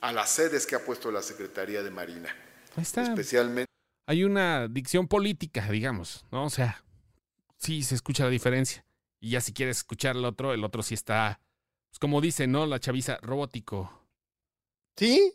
a 0.00 0.12
las 0.12 0.30
sedes 0.30 0.66
que 0.66 0.76
ha 0.76 0.84
puesto 0.84 1.10
la 1.10 1.22
Secretaría 1.22 1.82
de 1.82 1.90
Marina, 1.90 2.28
Ahí 2.76 2.82
está. 2.82 3.02
especialmente 3.02 3.70
Hay 4.06 4.22
una 4.24 4.68
dicción 4.68 5.08
política, 5.08 5.68
digamos, 5.70 6.24
¿no? 6.30 6.44
O 6.44 6.50
sea, 6.50 6.84
sí 7.56 7.82
se 7.82 7.94
escucha 7.94 8.24
la 8.24 8.30
diferencia. 8.30 8.84
Y 9.20 9.30
ya 9.30 9.40
si 9.40 9.52
quieres 9.52 9.78
escuchar 9.78 10.16
el 10.16 10.24
otro, 10.26 10.52
el 10.52 10.62
otro 10.62 10.82
sí 10.82 10.94
está, 10.94 11.40
pues 11.90 11.98
como 11.98 12.20
dice, 12.20 12.46
¿no? 12.46 12.66
La 12.66 12.78
chaviza 12.78 13.18
robótico. 13.22 14.02
Sí, 14.96 15.16
¿Sí? 15.16 15.34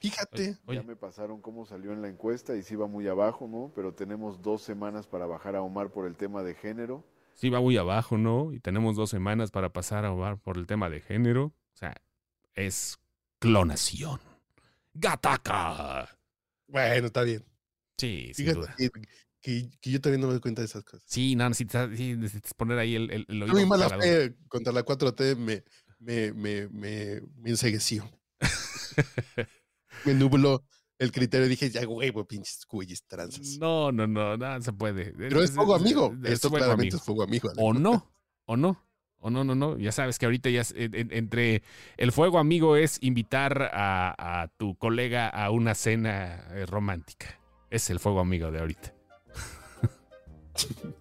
Fíjate. 0.00 0.58
Oye, 0.66 0.78
Ya 0.78 0.82
me 0.82 0.96
pasaron 0.96 1.40
cómo 1.40 1.66
salió 1.66 1.92
en 1.92 2.02
la 2.02 2.08
encuesta 2.08 2.54
y 2.56 2.62
sí 2.62 2.76
va 2.76 2.86
muy 2.86 3.06
abajo, 3.08 3.48
¿no? 3.48 3.72
Pero 3.74 3.94
tenemos 3.94 4.42
dos 4.42 4.62
semanas 4.62 5.06
para 5.06 5.26
bajar 5.26 5.56
a 5.56 5.62
Omar 5.62 5.90
por 5.90 6.06
el 6.06 6.16
tema 6.16 6.42
de 6.42 6.54
género. 6.54 7.04
sí 7.34 7.50
va 7.50 7.60
muy 7.60 7.76
abajo, 7.76 8.18
¿no? 8.18 8.52
Y 8.52 8.60
tenemos 8.60 8.96
dos 8.96 9.10
semanas 9.10 9.50
para 9.50 9.72
pasar 9.72 10.04
a 10.04 10.12
hogar 10.12 10.38
por 10.38 10.56
el 10.56 10.66
tema 10.66 10.90
de 10.90 11.00
género. 11.00 11.44
O 11.46 11.76
sea, 11.76 11.94
es 12.54 12.98
clonación. 13.38 14.20
¡Gataca! 14.94 16.08
Bueno, 16.66 17.06
está 17.06 17.22
bien. 17.22 17.44
Sí, 17.96 18.32
sin 18.34 18.46
Fíjate 18.46 18.58
duda. 18.60 18.74
que, 18.76 18.90
que- 19.40 19.70
que 19.80 19.90
yo 19.90 20.00
también 20.00 20.20
no 20.20 20.26
me 20.26 20.32
doy 20.34 20.40
cuenta 20.40 20.62
de 20.62 20.66
esas 20.66 20.82
cosas. 20.84 21.04
Sí, 21.06 21.36
no, 21.36 21.48
necesitas, 21.48 21.88
sí, 21.96 22.16
necesitas 22.16 22.54
poner 22.54 22.78
ahí 22.78 22.96
el, 22.96 23.10
el, 23.10 23.24
el 23.28 23.42
oído 23.42 23.54
mi 23.56 23.66
mala 23.66 23.88
jalador. 23.88 24.02
fe 24.04 24.36
contra 24.48 24.72
la 24.72 24.84
4T 24.84 25.36
me, 25.36 25.62
me, 26.00 26.32
me, 26.32 26.68
me, 26.68 27.20
me 27.36 27.50
ensegueció. 27.50 28.10
me 30.04 30.14
nubló 30.14 30.62
el 30.98 31.12
criterio. 31.12 31.46
Dije, 31.48 31.70
ya, 31.70 31.84
güey, 31.84 32.10
pues, 32.12 32.26
pinches 32.26 32.66
güeyes 32.68 33.04
tranzas. 33.04 33.58
No, 33.58 33.92
no, 33.92 34.06
no, 34.06 34.36
no 34.36 34.62
se 34.62 34.72
puede. 34.72 35.12
Pero 35.16 35.42
es 35.42 35.52
fuego 35.52 35.74
amigo. 35.74 36.14
es 36.24 36.32
Esto 36.32 36.48
fuego 36.48 36.64
claramente 36.64 36.94
amigo. 36.94 36.96
es 36.98 37.04
fuego 37.04 37.22
amigo. 37.22 37.50
O 37.58 37.72
no, 37.74 38.10
o 38.46 38.56
no, 38.56 38.82
o 39.18 39.30
no, 39.30 39.44
no, 39.44 39.54
no. 39.54 39.76
Ya 39.78 39.92
sabes 39.92 40.18
que 40.18 40.26
ahorita 40.26 40.50
ya 40.50 40.60
es- 40.62 40.74
en- 40.76 40.94
en- 40.94 41.12
entre 41.12 41.62
el 41.96 42.12
fuego 42.12 42.38
amigo 42.38 42.76
es 42.76 42.98
invitar 43.00 43.70
a, 43.72 44.42
a 44.42 44.48
tu 44.48 44.76
colega 44.76 45.28
a 45.28 45.50
una 45.50 45.74
cena 45.74 46.46
eh, 46.52 46.66
romántica. 46.66 47.38
Es 47.70 47.90
el 47.90 48.00
fuego 48.00 48.20
amigo 48.20 48.50
de 48.50 48.58
ahorita. 48.60 48.94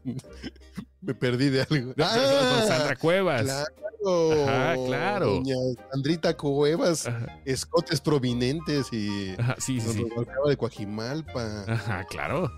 Me 1.08 1.16
perdí 1.16 1.50
de 1.50 1.62
algo. 1.62 1.94
Con 1.96 2.06
Sandra 2.06 2.90
¡Ah! 2.92 2.96
Cuevas. 3.00 3.44
Claro. 3.44 4.44
Ajá, 4.48 4.76
claro. 4.86 5.26
Doña 5.36 5.56
Sandrita 5.92 6.38
Cuevas, 6.38 7.08
Ajá, 7.08 7.42
escotes 7.46 8.00
prominentes 8.00 8.94
y 8.94 9.34
ajá, 9.40 9.56
sí, 9.58 9.82
sí, 9.82 9.90
sí. 9.94 10.04
Rubalcaba 10.04 10.50
de 10.50 10.58
Coajimalpa. 10.58 11.64
Ajá, 11.68 12.04
claro. 12.06 12.52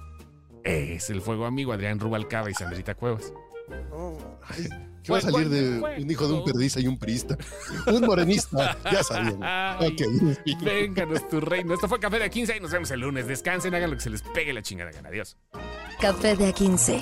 Es 0.63 1.09
el 1.09 1.21
fuego 1.21 1.45
amigo 1.45 1.71
Adrián 1.71 1.99
Rubalcaba 1.99 2.49
y 2.51 2.53
Sandrita 2.55 2.93
Cuevas. 2.95 3.31
Oh, 3.93 4.17
ay, 4.49 4.67
¿Qué 5.03 5.13
va 5.13 5.19
a 5.19 5.21
salir 5.21 5.47
de 5.47 5.79
un 5.79 6.11
hijo 6.11 6.27
de 6.27 6.33
un 6.33 6.39
fuego. 6.41 6.45
perdiz 6.45 6.75
y 6.77 6.87
un 6.87 6.99
priista? 6.99 7.37
Un 7.87 8.01
morenista, 8.01 8.77
ya 8.91 9.01
sabían. 9.03 9.39
Ay, 9.41 9.87
Ok. 9.95 10.61
Vénganos 10.63 11.27
tu 11.29 11.39
reino. 11.39 11.73
Esto 11.73 11.87
fue 11.87 11.99
Café 11.99 12.19
de 12.19 12.29
15 12.29 12.57
y 12.57 12.59
nos 12.59 12.71
vemos 12.71 12.91
el 12.91 12.99
lunes. 12.99 13.27
Descansen, 13.27 13.73
hagan 13.73 13.91
lo 13.91 13.95
que 13.95 14.03
se 14.03 14.09
les 14.09 14.21
pegue 14.23 14.51
la 14.53 14.61
chingada 14.61 14.91
gana. 14.91 15.07
Adiós. 15.09 15.37
Café 16.01 16.35
de 16.35 16.53
A15. 16.53 17.01